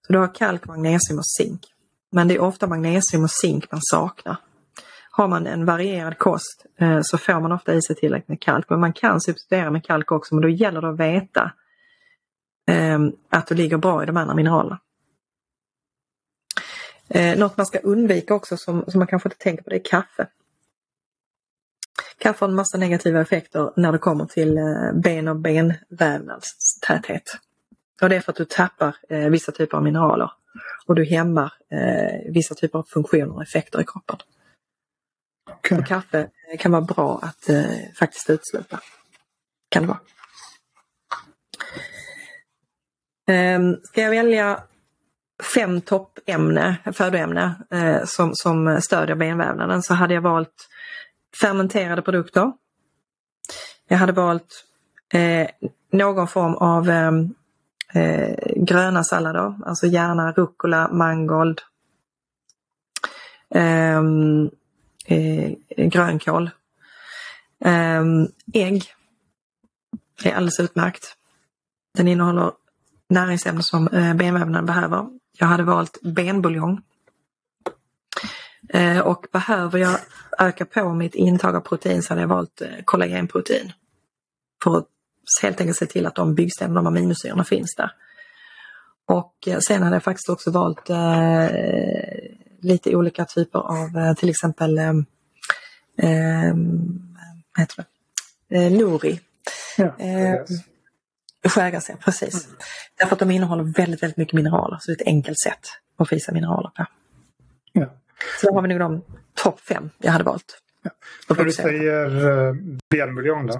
Så 0.07 0.13
du 0.13 0.19
har 0.19 0.35
kalk, 0.35 0.67
magnesium 0.67 1.19
och 1.19 1.27
zink. 1.27 1.61
Men 2.11 2.27
det 2.27 2.35
är 2.35 2.41
ofta 2.41 2.67
magnesium 2.67 3.23
och 3.23 3.31
zink 3.31 3.71
man 3.71 3.81
saknar 3.83 4.37
har 5.15 5.27
man 5.27 5.47
en 5.47 5.65
varierad 5.65 6.17
kost 6.17 6.65
eh, 6.79 6.99
så 7.01 7.17
får 7.17 7.39
man 7.39 7.51
ofta 7.51 7.73
i 7.73 7.81
sig 7.81 7.95
tillräckligt 7.95 8.29
med 8.29 8.41
kalk. 8.41 8.69
Men 8.69 8.79
man 8.79 8.93
kan 8.93 9.21
substituera 9.21 9.71
med 9.71 9.85
kalk 9.85 10.11
också 10.11 10.35
men 10.35 10.41
då 10.41 10.49
gäller 10.49 10.81
det 10.81 10.89
att 10.89 10.99
veta 10.99 11.51
eh, 12.67 12.99
att 13.29 13.47
du 13.47 13.55
ligger 13.55 13.77
bra 13.77 14.03
i 14.03 14.05
de 14.05 14.17
andra 14.17 14.35
mineralerna. 14.35 14.79
Eh, 17.09 17.37
något 17.37 17.57
man 17.57 17.65
ska 17.65 17.79
undvika 17.79 18.33
också 18.33 18.57
som, 18.57 18.85
som 18.87 18.99
man 18.99 19.07
kanske 19.07 19.29
inte 19.29 19.37
tänker 19.37 19.63
på 19.63 19.69
det 19.69 19.75
är 19.75 19.85
kaffe. 19.85 20.27
Kaffe 22.17 22.45
har 22.45 22.49
en 22.49 22.55
massa 22.55 22.77
negativa 22.77 23.21
effekter 23.21 23.71
när 23.75 23.91
det 23.91 23.97
kommer 23.97 24.25
till 24.25 24.57
eh, 24.57 24.93
ben 24.93 25.27
och 25.27 25.35
benvävnadstäthet. 25.35 27.37
Och 28.01 28.09
det 28.09 28.15
är 28.15 28.19
för 28.19 28.31
att 28.31 28.37
du 28.37 28.45
tappar 28.45 28.95
eh, 29.09 29.29
vissa 29.29 29.51
typer 29.51 29.77
av 29.77 29.83
mineraler 29.83 30.31
och 30.85 30.95
du 30.95 31.05
hämmar 31.05 31.53
eh, 31.71 32.33
vissa 32.33 32.55
typer 32.55 32.79
av 32.79 32.83
funktioner 32.83 33.35
och 33.35 33.41
effekter 33.41 33.81
i 33.81 33.83
kroppen. 33.83 34.17
Okay. 35.65 35.77
Och 35.77 35.87
kaffe 35.87 36.29
kan 36.59 36.71
vara 36.71 36.81
bra 36.81 37.19
att 37.21 37.49
eh, 37.49 37.65
faktiskt 37.99 38.29
utesluta. 38.29 38.79
Kan 39.69 39.81
det 39.83 39.87
vara. 39.87 39.99
Um, 43.55 43.79
ska 43.83 44.01
jag 44.01 44.09
välja 44.09 44.63
fem 45.55 45.81
toppämne, 45.81 46.77
födoämne 46.93 47.55
eh, 47.71 48.05
som, 48.05 48.35
som 48.35 48.81
stödjer 48.81 49.15
benvävnaden 49.15 49.83
så 49.83 49.93
hade 49.93 50.13
jag 50.13 50.21
valt 50.21 50.69
fermenterade 51.41 52.01
produkter. 52.01 52.53
Jag 53.87 53.97
hade 53.97 54.11
valt 54.11 54.65
Eh, 55.13 55.47
någon 55.91 56.27
form 56.27 56.53
av 56.53 56.89
eh, 56.89 57.11
eh, 57.93 58.35
gröna 58.55 59.03
sallader, 59.03 59.55
alltså 59.65 59.87
gärna 59.87 60.31
rucola, 60.31 60.89
mangold, 60.91 61.61
ehm, 63.55 64.49
eh, 65.05 65.51
grönkål. 65.77 66.49
Eh, 67.65 68.03
ägg 68.53 68.83
är 70.23 70.33
alldeles 70.33 70.59
utmärkt. 70.59 71.17
Den 71.97 72.07
innehåller 72.07 72.51
näringsämnen 73.09 73.63
som 73.63 73.87
eh, 73.87 74.13
benvävnaden 74.13 74.65
behöver. 74.65 75.07
Jag 75.37 75.47
hade 75.47 75.63
valt 75.63 75.97
benbuljong. 76.01 76.81
Eh, 78.69 78.99
och 78.99 79.25
behöver 79.31 79.79
jag 79.79 79.99
öka 80.39 80.65
på 80.65 80.93
mitt 80.93 81.15
intag 81.15 81.55
av 81.55 81.61
protein 81.61 82.03
så 82.03 82.09
hade 82.09 82.21
jag 82.21 82.27
valt 82.27 82.61
eh, 82.61 82.83
kollagenprotein. 82.85 83.73
För 84.63 84.77
att 84.77 84.87
helt 85.41 85.61
enkelt 85.61 85.77
se 85.77 85.85
till 85.85 86.05
att 86.05 86.15
de 86.15 86.35
byggstämmorna 86.35 86.81
och 86.81 86.87
aminosyrorna 86.87 87.43
finns 87.43 87.75
där. 87.77 87.91
Och 89.05 89.47
eh, 89.47 89.59
sen 89.59 89.83
hade 89.83 89.95
jag 89.95 90.03
faktiskt 90.03 90.29
också 90.29 90.51
valt 90.51 90.89
eh, 90.89 91.47
lite 92.63 92.95
olika 92.95 93.25
typer 93.25 93.59
av 93.59 93.97
eh, 93.97 94.13
till 94.13 94.29
exempel 94.29 94.77
eh, 94.77 94.89
eh, 95.97 96.53
vad 97.55 97.59
heter 97.59 97.85
det? 98.49 98.65
Eh, 98.65 98.71
Nori. 98.71 99.19
Ja, 99.77 99.95
Eh, 99.99 100.31
ja, 101.43 101.95
precis. 102.05 102.47
Därför 102.99 103.13
att 103.15 103.19
de 103.19 103.31
innehåller 103.31 103.63
väldigt, 103.63 104.03
väldigt 104.03 104.17
mycket 104.17 104.33
mineraler. 104.33 104.77
Så 104.81 104.91
det 104.91 104.97
är 104.97 105.01
ett 105.01 105.07
enkelt 105.07 105.39
sätt 105.39 105.59
att 105.97 106.09
få 106.09 106.15
i 106.15 106.19
sig 106.19 106.33
mineraler 106.33 106.69
på. 106.69 106.85
ja. 107.73 107.85
Så 108.41 108.47
då 108.47 108.53
har 108.53 108.61
vi 108.61 108.67
nog 108.67 108.79
de 108.79 109.01
topp 109.33 109.59
fem 109.59 109.89
jag 109.97 110.11
hade 110.11 110.23
valt. 110.23 110.59
att 111.29 111.37
När 111.37 111.45
du 111.45 111.51
säger 111.51 112.25
uh, 112.25 112.55
benbuljong 112.89 113.47
då. 113.47 113.53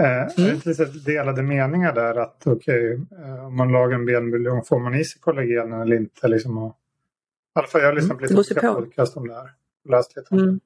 Eh, 0.00 0.04
Är 0.04 0.32
det 0.36 0.42
Mm. 0.42 0.60
lite 0.64 0.84
delade 0.84 1.42
meningar 1.42 1.92
där 1.92 2.14
att 2.14 2.42
okej, 2.46 2.92
eh, 3.24 3.46
om 3.46 3.56
man 3.56 3.72
lagar 3.72 3.94
en 3.98 4.06
benbuljong 4.06 4.64
får 4.64 4.80
man 4.80 4.94
i 4.94 5.04
sig 5.04 5.20
kollagenen 5.20 5.80
eller 5.80 5.96
inte? 5.96 6.28
Liksom, 6.28 6.58
och, 6.58 6.76
alla 7.60 7.66
fall 7.66 7.80
jag 7.80 7.88
har 7.88 7.94
lyssnat 7.94 8.18
på 8.18 8.24
Mm, 8.24 8.36
lite 8.38 8.54
det 8.54 8.60
olika 8.60 8.74
på. 8.74 8.80
podcast 8.80 9.16
om 9.16 9.28
det 9.28 9.34
här. 9.34 9.50
Läst 9.88 10.16
lite 10.16 10.28
om 10.34 10.38
Mm. 10.38 10.60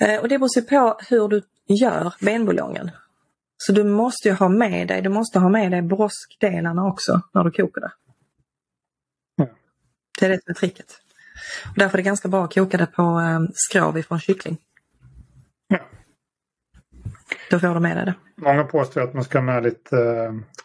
Eh, 0.00 0.20
Och 0.20 0.28
det 0.28 0.38
beror 0.38 0.48
sig 0.48 0.66
på 0.66 0.98
hur 1.08 1.28
du 1.28 1.42
gör 1.66 2.14
benbuljongen. 2.20 2.90
Så 3.56 3.72
du 3.72 3.84
måste 3.84 4.28
ju 4.28 4.34
ha 4.34 4.48
med 4.48 4.88
dig, 4.88 5.02
du 5.02 5.08
måste 5.08 5.38
ha 5.38 5.48
med 5.48 5.70
dig 5.70 5.82
broskdelarna 5.82 6.86
också 6.86 7.20
när 7.32 7.44
du 7.44 7.50
kokar 7.50 7.80
det. 7.80 7.92
Ja. 9.36 9.46
Det 10.20 10.26
är 10.26 10.30
det 10.30 10.42
som 10.42 10.50
är 10.50 10.54
tricket. 10.54 10.86
Och 11.70 11.78
därför 11.78 11.98
är 11.98 12.02
det 12.02 12.06
ganska 12.06 12.28
bra 12.28 12.44
att 12.44 12.54
koka 12.54 12.76
det 12.76 12.86
på 12.86 13.02
eh, 13.02 13.40
skrov 13.54 13.98
ifrån 13.98 14.20
kyckling. 14.20 14.56
Ja. 15.68 15.78
Då 17.50 17.58
får 17.58 17.74
du 17.74 17.80
med 17.80 17.96
dig 17.96 18.04
det. 18.06 18.14
Många 18.36 18.64
påstår 18.64 19.00
att 19.00 19.14
man 19.14 19.24
ska 19.24 19.38
ha 19.38 19.44
med 19.44 19.62
lite 19.62 19.96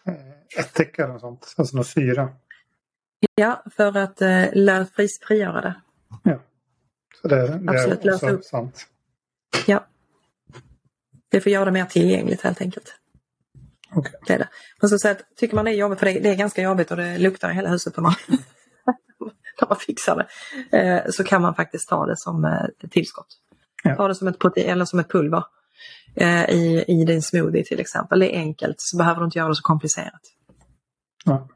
eh, 0.05 0.59
ättika 0.59 1.03
eller 1.03 1.19
sånt. 1.19 1.53
Alltså 1.57 1.75
någon 1.75 1.85
syra. 1.85 2.29
Ja, 3.35 3.63
för 3.75 3.97
att 3.97 4.21
eh, 4.21 4.85
fris- 4.95 5.19
frigöra 5.21 5.61
det. 5.61 5.75
Så 7.21 7.27
det, 7.27 7.47
det 7.57 7.71
Absolut, 7.71 8.05
är 8.05 8.13
också 8.13 8.29
upp. 8.29 8.45
sant. 8.45 8.87
Ja. 9.67 9.85
Det 11.29 11.41
får 11.41 11.51
göra 11.51 11.65
det 11.65 11.71
mer 11.71 11.85
tillgängligt 11.85 12.41
helt 12.41 12.61
enkelt. 12.61 12.95
Okej. 13.95 14.13
Det 14.27 14.33
är 14.33 14.39
det. 14.39 14.49
Men 14.81 14.89
så, 14.89 14.97
så 14.99 15.07
att, 15.09 15.35
tycker 15.35 15.55
man 15.55 15.65
det 15.65 15.71
är 15.71 15.75
jobbigt, 15.75 15.99
för 15.99 16.05
det, 16.05 16.19
det 16.19 16.29
är 16.29 16.35
ganska 16.35 16.61
jobbigt 16.61 16.91
och 16.91 16.97
det 16.97 17.17
luktar 17.17 17.51
i 17.51 17.53
hela 17.53 17.69
huset 17.69 17.97
när 17.97 18.01
man, 18.01 18.13
när 19.61 19.67
man 19.69 19.77
fixar 19.77 20.15
det. 20.71 20.77
Eh, 20.77 21.01
så 21.11 21.23
kan 21.23 21.41
man 21.41 21.55
faktiskt 21.55 21.89
ta 21.89 22.05
det 22.05 22.17
som 22.17 22.45
eh, 22.45 22.87
tillskott. 22.89 23.27
Ja. 23.83 23.95
Ta 23.95 24.07
det 24.07 24.15
som 24.15 24.27
ett 24.27 24.39
protein 24.39 24.69
eller 24.69 24.85
som 24.85 24.99
ett 24.99 25.09
pulver 25.11 25.43
eh, 26.15 26.49
i, 26.49 26.85
i 26.87 27.05
din 27.05 27.21
smoothie 27.21 27.63
till 27.65 27.79
exempel. 27.79 28.19
Det 28.19 28.35
är 28.35 28.39
enkelt 28.39 28.75
så 28.79 28.97
behöver 28.97 29.19
du 29.19 29.25
inte 29.25 29.37
göra 29.39 29.49
det 29.49 29.55
så 29.55 29.63
komplicerat. 29.63 30.21
Ja. 31.25 31.47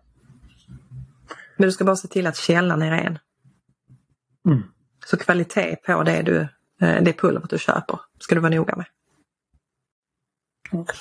Men 1.58 1.68
du 1.68 1.72
ska 1.72 1.84
bara 1.84 1.96
se 1.96 2.08
till 2.08 2.28
att 2.28 2.38
källan 2.38 2.82
är 2.82 2.92
ren. 2.92 3.20
Mm. 4.48 4.64
Så 5.06 5.18
kvalitet 5.18 5.76
på 5.76 6.04
det, 6.04 6.22
du, 6.22 6.40
eh, 6.82 7.04
det 7.04 7.14
pulvret 7.14 7.50
du 7.50 7.60
köper 7.60 8.00
ska 8.20 8.36
du 8.36 8.42
vara 8.42 8.56
noga 8.56 8.76
med. 8.76 8.86
Okej. 10.72 11.00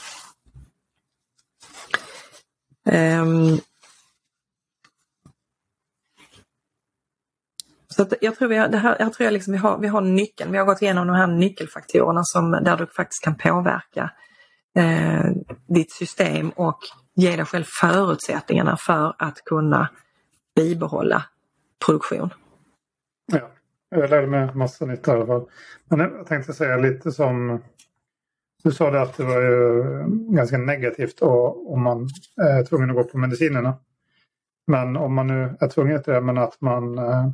Ehm. 2.84 3.58
så 7.88 8.06
jag 8.20 8.36
tror, 8.36 8.48
vi 8.48 8.56
har, 8.56 8.68
det 8.68 8.78
här, 8.78 8.96
jag 8.98 9.12
tror 9.12 9.24
jag 9.24 9.32
liksom 9.32 9.52
vi, 9.52 9.58
har, 9.58 9.78
vi 9.78 9.88
har 9.88 10.00
nyckeln. 10.00 10.52
Vi 10.52 10.58
har 10.58 10.64
gått 10.64 10.82
igenom 10.82 11.06
de 11.06 11.16
här 11.16 11.26
nyckelfaktorerna 11.26 12.24
som, 12.24 12.50
där 12.50 12.76
du 12.76 12.86
faktiskt 12.86 13.24
kan 13.24 13.34
påverka 13.34 14.10
eh, 14.76 15.30
ditt 15.68 15.92
system 15.92 16.50
och 16.50 16.78
ge 17.14 17.36
dig 17.36 17.44
själv 17.44 17.64
förutsättningarna 17.80 18.76
för 18.76 19.14
att 19.18 19.44
kunna 19.44 19.88
bibehålla 20.56 21.24
produktion. 21.86 22.30
Ja, 23.32 23.50
jag 23.88 24.10
lärde 24.10 24.26
mig 24.26 24.54
massa 24.54 24.86
nytt 24.86 25.08
i 25.08 25.10
alla 25.10 25.26
fall. 25.26 25.44
Men 25.88 26.00
jag 26.00 26.26
tänkte 26.26 26.52
säga 26.52 26.76
lite 26.76 27.12
som 27.12 27.62
du 28.62 28.72
sa 28.72 28.90
det 28.90 29.02
att 29.02 29.16
det 29.16 29.24
var 29.24 29.40
ju 29.40 29.84
ganska 30.08 30.58
negativt 30.58 31.22
om 31.22 31.82
man 31.82 32.08
är 32.36 32.64
tvungen 32.64 32.90
att 32.90 32.96
gå 32.96 33.04
på 33.04 33.18
medicinerna. 33.18 33.74
Men 34.66 34.96
om 34.96 35.14
man 35.14 35.26
nu 35.26 35.56
är 35.60 35.68
tvungen 35.68 36.02
till 36.02 36.12
det, 36.12 36.20
men 36.20 36.38
att 36.38 36.60
man 36.60 36.98
eh, 36.98 37.26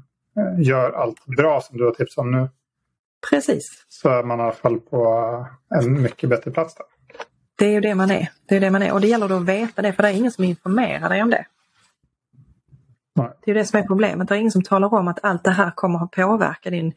gör 0.58 0.92
allt 0.92 1.26
bra 1.26 1.60
som 1.60 1.78
du 1.78 1.84
har 1.84 1.92
tipsat 1.92 2.18
om 2.18 2.30
nu 2.30 2.48
Precis, 3.30 3.86
så 3.88 4.08
är 4.08 4.22
man 4.22 4.40
i 4.40 4.42
alla 4.42 4.52
fall 4.52 4.80
på 4.80 5.46
en 5.74 6.02
mycket 6.02 6.30
bättre 6.30 6.50
plats 6.50 6.74
där. 6.74 6.86
det 7.56 7.64
är 7.64 7.70
ju 7.70 7.80
det 7.80 7.94
man 7.94 8.10
är. 8.10 8.28
Det 8.48 8.56
är 8.56 8.60
det 8.60 8.70
man 8.70 8.82
är 8.82 8.92
och 8.92 9.00
det 9.00 9.06
gäller 9.06 9.28
då 9.28 9.36
att 9.36 9.44
veta 9.44 9.82
det 9.82 9.92
för 9.92 10.02
det 10.02 10.08
är 10.08 10.12
ingen 10.12 10.32
som 10.32 10.44
informerar 10.44 11.08
dig 11.08 11.22
om 11.22 11.30
det. 11.30 11.46
Nej. 13.18 13.30
Det 13.44 13.50
är 13.50 13.54
ju 13.54 13.60
det 13.60 13.66
som 13.66 13.80
är 13.80 13.86
problemet. 13.86 14.28
Det 14.28 14.34
är 14.34 14.38
ingen 14.38 14.50
som 14.50 14.62
talar 14.62 14.94
om 14.94 15.08
att 15.08 15.24
allt 15.24 15.44
det 15.44 15.50
här 15.50 15.70
kommer 15.70 16.04
att 16.04 16.10
påverka 16.10 16.70
din, 16.70 16.92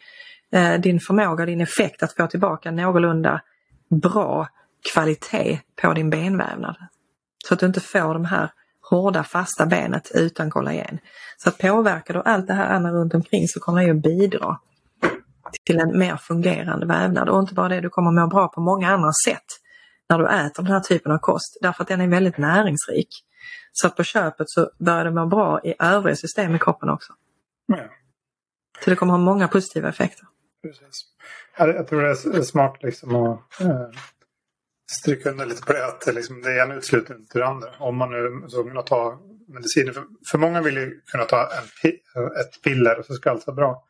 eh, 0.51 0.73
din 0.73 0.99
förmåga 0.99 1.45
din 1.45 1.61
effekt 1.61 2.03
att 2.03 2.13
få 2.13 2.27
tillbaka 2.27 2.71
någorlunda 2.71 3.41
bra 3.89 4.47
kvalitet 4.93 5.59
på 5.81 5.93
din 5.93 6.09
benvävnad. 6.09 6.75
Så 7.47 7.53
att 7.53 7.59
du 7.59 7.65
inte 7.65 7.79
får 7.79 8.13
de 8.13 8.25
här 8.25 8.49
hårda 8.89 9.23
fasta 9.23 9.65
benet 9.65 10.11
utan 10.13 10.49
kollagen. 10.49 10.99
Så 11.37 11.49
att 11.49 11.57
påverkar 11.57 12.13
du 12.13 12.21
allt 12.25 12.47
det 12.47 12.53
här 12.53 12.75
andra 12.75 12.91
runt 12.91 13.13
omkring 13.13 13.47
så 13.47 13.59
kommer 13.59 13.81
det 13.81 13.87
ju 13.87 13.93
bidra 13.93 14.57
till 15.65 15.79
en 15.79 15.99
mer 15.99 16.17
fungerande 16.17 16.85
vävnad. 16.85 17.29
Och 17.29 17.39
inte 17.39 17.53
bara 17.53 17.69
det, 17.69 17.81
du 17.81 17.89
kommer 17.89 18.11
må 18.11 18.27
bra 18.27 18.47
på 18.47 18.61
många 18.61 18.89
andra 18.89 19.11
sätt 19.27 19.45
när 20.09 20.19
du 20.19 20.27
äter 20.27 20.63
den 20.63 20.71
här 20.71 20.79
typen 20.79 21.11
av 21.11 21.17
kost. 21.17 21.57
Därför 21.61 21.83
att 21.83 21.87
den 21.87 22.01
är 22.01 22.07
väldigt 22.07 22.37
näringsrik. 22.37 23.07
Så 23.71 23.87
att 23.87 23.95
på 23.95 24.03
köpet 24.03 24.49
så 24.49 24.71
börjar 24.79 25.03
det 25.05 25.11
må 25.11 25.25
bra 25.25 25.61
i 25.63 25.73
övriga 25.79 26.15
system 26.15 26.55
i 26.55 26.59
kroppen 26.59 26.89
också. 26.89 27.13
Ja, 27.65 27.83
Så 28.83 28.89
det 28.89 28.95
kommer 28.95 29.11
ha 29.11 29.17
många 29.19 29.47
positiva 29.47 29.89
effekter. 29.89 30.25
precis. 30.63 31.01
Jag, 31.57 31.87
tror 31.87 32.01
det 32.01 32.09
är 32.09 32.41
smart 32.41 32.83
liksom 32.83 33.15
att 33.15 33.61
eh, 33.61 33.87
stryka 34.91 35.29
under 35.29 35.45
lite 35.45 35.61
på 35.61 35.73
det. 35.73 35.85
Att 35.87 36.01
det 36.01 36.11
liksom, 36.11 36.41
det 36.41 36.57
ena 36.63 36.75
utesluter 36.75 37.15
inte 37.15 37.39
det 37.39 37.45
andra. 37.47 37.69
Om 37.79 37.97
man 37.97 38.11
nu 38.11 38.47
tvungen 38.49 38.77
att 38.77 38.87
ta 38.87 39.19
mediciner. 39.47 39.91
För, 39.93 40.03
för 40.31 40.37
många 40.37 40.61
vill 40.61 40.77
ju 40.77 41.01
kunna 41.11 41.23
ta 41.23 41.41
en, 41.41 41.63
pi- 41.83 41.99
ett 42.41 42.61
piller 42.63 42.99
och 42.99 43.05
så 43.05 43.13
ska 43.13 43.29
allt 43.31 43.47
vara 43.47 43.55
bra. 43.55 43.83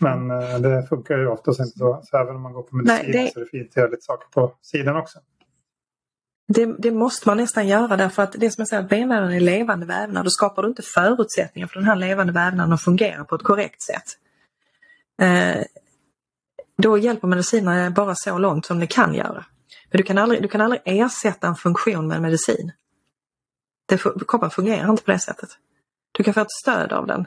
Men 0.00 0.30
eh, 0.30 0.58
det 0.58 0.86
funkar 0.88 1.18
ju 1.18 1.26
oftast 1.26 1.60
inte 1.60 1.78
så. 1.78 2.00
Så 2.04 2.16
även 2.18 2.36
om 2.36 2.42
man 2.42 2.52
går 2.52 2.62
på 2.62 2.76
medicin 2.76 3.10
Nej, 3.10 3.24
det- 3.24 3.32
så 3.32 3.40
är 3.40 3.44
det 3.44 3.50
fint 3.50 3.70
att 3.70 3.76
göra 3.76 3.88
lite 3.90 4.02
saker 4.02 4.28
på 4.28 4.54
sidan 4.62 4.96
också. 4.96 5.18
Det, 6.48 6.66
det 6.78 6.90
måste 6.90 7.28
man 7.28 7.36
nästan 7.36 7.68
göra 7.68 7.96
därför 7.96 8.22
att 8.22 8.32
det 8.32 8.50
som 8.50 8.60
jag 8.60 8.68
säger, 8.68 8.82
att 8.82 8.88
benvävnaden 8.88 9.36
är 9.36 9.40
levande 9.40 9.86
vävnad. 9.86 10.24
Då 10.24 10.30
skapar 10.30 10.62
du 10.62 10.68
inte 10.68 10.82
förutsättningar 10.82 11.66
för 11.66 11.74
den 11.74 11.84
här 11.84 11.96
levande 11.96 12.32
vävnaden 12.32 12.72
att 12.72 12.82
fungera 12.82 13.24
på 13.24 13.34
ett 13.34 13.42
korrekt 13.42 13.82
sätt. 13.82 14.04
Eh, 15.22 15.64
då 16.78 16.98
hjälper 16.98 17.28
medicinerna 17.28 17.90
bara 17.90 18.14
så 18.14 18.38
långt 18.38 18.66
som 18.66 18.80
det 18.80 18.86
kan 18.86 19.14
göra. 19.14 19.44
Men 19.90 19.98
du 19.98 20.02
kan 20.02 20.18
aldrig, 20.18 20.42
du 20.42 20.48
kan 20.48 20.60
aldrig 20.60 20.82
ersätta 20.84 21.46
en 21.46 21.54
funktion 21.54 22.08
med 22.08 22.16
en 22.16 22.22
medicin. 22.22 22.72
Det, 23.86 24.02
kroppen 24.28 24.50
fungerar 24.50 24.90
inte 24.90 25.02
på 25.02 25.10
det 25.10 25.18
sättet. 25.18 25.48
Du 26.12 26.24
kan 26.24 26.34
få 26.34 26.40
ett 26.40 26.50
stöd 26.62 26.92
av 26.92 27.06
den. 27.06 27.26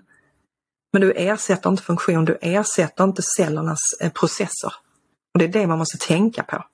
Men 0.93 1.01
du 1.01 1.11
ersätter 1.11 1.69
inte 1.69 1.83
funktion, 1.83 2.25
du 2.25 2.37
ersätter 2.41 3.03
inte 3.03 3.21
cellernas 3.21 3.79
eh, 4.01 4.11
processer. 4.11 4.73
Och 5.33 5.39
Det 5.39 5.45
är 5.45 5.49
det 5.49 5.67
man 5.67 5.77
måste 5.77 5.97
tänka 5.97 6.43
på. 6.43 6.65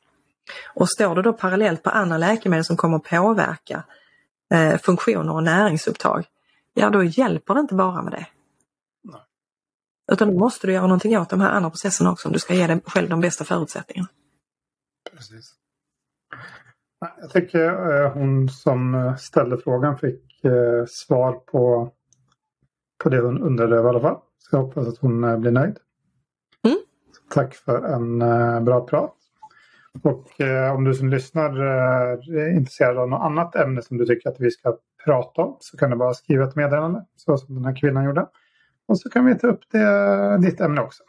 Och 0.74 0.90
står 0.90 1.16
du 1.16 1.22
då 1.22 1.34
parallellt 1.34 1.84
på 1.84 1.90
andra 1.90 2.18
läkemedel 2.18 2.66
som 2.66 2.78
kommer 2.78 3.00
påverka 3.00 3.84
eh, 4.54 4.78
funktioner 4.78 5.34
och 5.34 5.44
näringsupptag, 5.44 6.26
ja 6.74 6.90
då 6.90 7.04
hjälper 7.04 7.54
det 7.54 7.60
inte 7.60 7.76
bara 7.76 8.02
med 8.02 8.14
det. 8.14 8.28
Nej. 9.04 9.22
Utan 10.12 10.28
då 10.28 10.40
måste 10.40 10.68
du 10.68 10.74
göra 10.74 10.88
någonting 10.88 11.18
åt 11.18 11.30
de 11.30 11.42
här 11.42 11.52
andra 11.52 11.70
processerna 11.70 12.12
också 12.12 12.28
om 12.28 12.34
du 12.34 12.40
ska 12.40 12.54
ge 12.54 12.68
dig 12.68 12.82
själv 12.86 13.10
de 13.10 13.22
bästa 13.22 13.44
förutsättningarna. 13.44 14.08
Precis. 15.16 15.56
Jag 17.22 17.30
tycker 17.30 18.04
eh, 18.04 18.12
hon 18.12 18.50
som 18.50 18.96
eh, 18.96 19.16
ställde 19.16 19.58
frågan 19.58 19.98
fick 19.98 20.44
eh, 20.44 20.86
svar 20.88 21.34
på, 21.34 21.92
på 23.04 23.10
det 23.10 23.22
hon 23.22 23.42
undrade 23.42 23.76
över 23.76 23.86
i 23.86 23.90
alla 23.90 24.02
fall. 24.02 24.20
Så 24.38 24.56
jag 24.56 24.62
hoppas 24.62 24.88
att 24.88 24.98
hon 24.98 25.42
blir 25.42 25.52
nöjd. 25.52 25.78
Mm. 26.64 26.78
Tack 27.30 27.56
för 27.56 27.84
en 27.84 28.20
bra 28.66 28.88
prat. 28.88 29.16
Och 30.04 30.42
eh, 30.42 30.76
om 30.76 30.84
du 30.84 30.94
som 30.94 31.10
lyssnar 31.10 31.60
eh, 31.60 32.44
är 32.44 32.56
intresserad 32.56 32.98
av 32.98 33.10
något 33.10 33.22
annat 33.22 33.56
ämne 33.56 33.82
som 33.82 33.98
du 33.98 34.06
tycker 34.06 34.30
att 34.30 34.40
vi 34.40 34.52
ska 34.52 34.78
prata 35.06 35.42
om 35.42 35.58
så 35.60 35.78
kan 35.78 35.90
du 35.90 35.96
bara 35.96 36.14
skriva 36.14 36.44
ett 36.44 36.56
meddelande 36.56 37.06
så 37.16 37.38
som 37.38 37.56
den 37.56 37.66
här 37.66 37.76
kvinnan 37.76 38.06
gjorde. 38.06 38.28
Och 38.88 39.00
så 39.00 39.10
kan 39.10 39.26
vi 39.26 39.36
ta 39.36 39.48
upp 39.48 39.62
det, 39.72 40.38
ditt 40.38 40.62
ämne 40.62 40.82
också. 40.82 41.04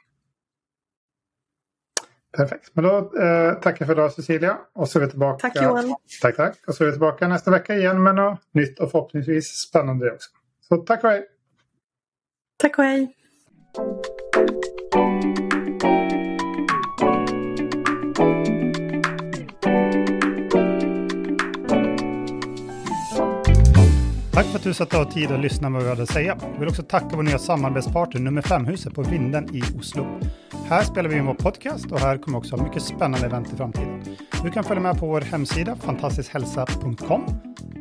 Perfekt. 2.37 2.71
Men 2.73 2.85
då 2.85 3.21
eh, 3.23 3.55
tackar 3.55 3.87
för 3.87 3.93
idag 3.93 4.13
Cecilia. 4.13 4.59
Och 4.73 4.89
så 4.89 4.99
är 4.99 5.05
vi 5.05 5.11
tillbaka. 5.11 5.49
Tack 5.49 5.63
Johan. 5.63 5.97
Tack, 6.23 6.37
tack. 6.37 6.57
Och 6.67 6.75
så 6.75 6.85
är 6.85 6.87
vi 6.87 6.93
tillbaka 6.93 7.29
nästa 7.29 7.51
vecka 7.51 7.75
igen 7.75 8.03
med 8.03 8.15
något 8.15 8.41
nytt 8.53 8.79
och 8.79 8.91
förhoppningsvis 8.91 9.47
spännande 9.47 10.13
också. 10.13 10.31
Så 10.69 10.77
tack 10.77 11.05
och 11.05 11.11
hej! 11.11 11.27
Tack 12.59 12.79
och 12.79 12.85
hej! 12.85 13.15
För 24.57 24.61
att 24.61 24.65
du 24.65 24.75
satt 24.75 24.95
av 24.95 25.05
tid 25.05 25.31
att 25.31 25.41
lyssna 25.41 25.69
på 25.69 25.75
vad 25.75 25.83
vi 25.83 25.89
hade 25.89 26.03
att 26.03 26.11
säga. 26.11 26.39
Jag 26.53 26.59
vill 26.61 26.69
också 26.69 26.83
tacka 26.83 27.17
vår 27.17 27.23
nya 27.23 27.39
samarbetspartner 27.39 28.21
nummer 28.21 28.43
5-huset 28.43 28.95
på 28.95 29.03
Vinden 29.03 29.57
i 29.57 29.63
Oslo. 29.79 30.21
Här 30.69 30.83
spelar 30.83 31.11
vi 31.11 31.17
in 31.17 31.27
vår 31.27 31.35
podcast 31.35 31.93
och 31.93 32.01
här 32.01 32.19
kommer 32.19 32.39
också 32.39 32.57
ha 32.57 32.65
mycket 32.65 32.83
spännande 32.83 33.27
event 33.27 33.53
i 33.53 33.57
framtiden. 33.57 34.17
Du 34.43 34.51
kan 34.51 34.65
följa 34.65 34.83
med 34.83 34.99
på 34.99 35.07
vår 35.07 35.21
hemsida 35.21 35.77
fantastiskhälsa.com 35.77 37.25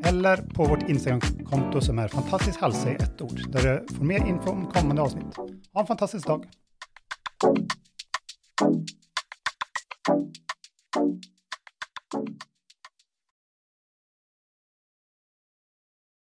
eller 0.04 0.38
på 0.38 0.64
vårt 0.66 0.90
Instagramkonto 0.90 1.82
som 1.82 2.00
är 2.00 2.08
fantastisk 2.08 2.62
hälsa 2.62 2.92
i 2.92 2.96
ett 2.96 3.22
ord 3.22 3.52
där 3.52 3.64
du 3.64 3.96
får 3.96 4.06
mer 4.06 4.28
info 4.28 4.50
om 4.50 4.68
kommande 4.68 5.02
avsnitt. 5.02 5.36
Ha 5.74 5.82
en 5.82 5.88
fantastisk 5.88 6.28
dag! 6.28 6.46